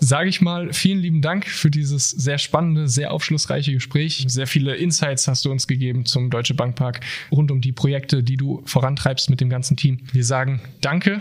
sage 0.01 0.29
ich 0.29 0.41
mal, 0.41 0.73
vielen 0.73 1.01
lieben 1.01 1.23
Dank 1.23 1.47
für 1.47 1.71
dieses 1.71 2.11
sehr 2.11 2.39
spannende, 2.39 2.89
sehr 2.89 3.13
aufschlussreiche 3.13 3.73
Gespräch. 3.73 4.25
Sehr 4.29 4.47
viele 4.47 4.77
Insights 4.77 5.29
hast 5.29 5.45
du 5.45 5.51
uns 5.51 5.67
gegeben 5.67 6.05
zum 6.07 6.31
Deutsche 6.31 6.55
Bankpark 6.55 7.01
rund 7.31 7.51
um 7.51 7.61
die 7.61 7.73
Projekte, 7.73 8.23
die 8.23 8.37
du 8.37 8.63
vorantreibst 8.65 9.31
mit 9.31 9.41
dem 9.41 9.51
ganzen 9.51 9.77
Team. 9.77 10.01
Wir 10.13 10.25
sagen 10.25 10.61
Danke 10.81 11.21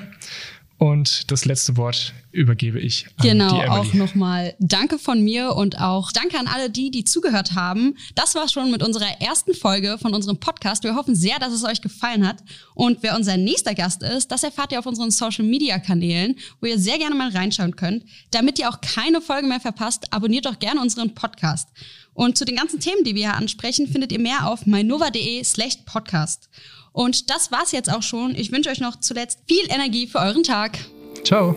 und 0.81 1.29
das 1.29 1.45
letzte 1.45 1.77
Wort 1.77 2.11
übergebe 2.31 2.79
ich 2.79 3.05
an 3.05 3.27
genau, 3.27 3.49
die 3.53 3.65
Emily. 3.65 3.69
auch 3.69 3.93
nochmal 3.93 4.55
Danke 4.57 4.97
von 4.97 5.23
mir 5.23 5.55
und 5.55 5.79
auch 5.79 6.11
Danke 6.11 6.39
an 6.39 6.47
alle 6.47 6.71
die, 6.71 6.89
die 6.89 7.03
zugehört 7.03 7.53
haben. 7.53 7.95
Das 8.15 8.33
war 8.33 8.49
schon 8.49 8.71
mit 8.71 8.81
unserer 8.81 9.21
ersten 9.21 9.53
Folge 9.53 9.99
von 10.01 10.15
unserem 10.15 10.39
Podcast. 10.39 10.83
Wir 10.83 10.95
hoffen 10.95 11.15
sehr, 11.15 11.37
dass 11.37 11.53
es 11.53 11.63
euch 11.63 11.81
gefallen 11.83 12.27
hat. 12.27 12.37
Und 12.73 13.03
wer 13.03 13.15
unser 13.15 13.37
nächster 13.37 13.75
Gast 13.75 14.01
ist, 14.01 14.31
das 14.31 14.41
erfahrt 14.41 14.71
ihr 14.71 14.79
auf 14.79 14.87
unseren 14.87 15.11
Social 15.11 15.45
Media 15.45 15.77
Kanälen, 15.77 16.35
wo 16.61 16.65
ihr 16.65 16.79
sehr 16.79 16.97
gerne 16.97 17.13
mal 17.13 17.29
reinschauen 17.29 17.75
könnt. 17.75 18.03
Damit 18.31 18.57
ihr 18.57 18.67
auch 18.67 18.81
keine 18.81 19.21
Folge 19.21 19.45
mehr 19.45 19.59
verpasst, 19.59 20.11
abonniert 20.11 20.47
doch 20.47 20.57
gerne 20.57 20.81
unseren 20.81 21.13
Podcast. 21.13 21.69
Und 22.15 22.39
zu 22.39 22.43
den 22.43 22.55
ganzen 22.55 22.79
Themen, 22.79 23.03
die 23.03 23.13
wir 23.13 23.27
hier 23.27 23.37
ansprechen, 23.37 23.87
findet 23.87 24.11
ihr 24.11 24.19
mehr 24.19 24.47
auf 24.47 24.65
mynova.de 24.65 25.43
slash 25.43 25.77
podcast. 25.85 26.49
Und 26.93 27.29
das 27.29 27.51
war's 27.51 27.71
jetzt 27.71 27.91
auch 27.91 28.03
schon. 28.03 28.35
Ich 28.35 28.51
wünsche 28.51 28.69
euch 28.69 28.79
noch 28.81 28.99
zuletzt 28.99 29.39
viel 29.47 29.65
Energie 29.69 30.07
für 30.07 30.19
euren 30.19 30.43
Tag. 30.43 30.77
Ciao. 31.23 31.55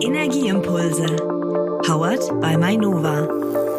Energieimpulse. 0.00 1.06
Powered 1.86 2.40
by 2.40 2.56
Mainova. 2.56 3.73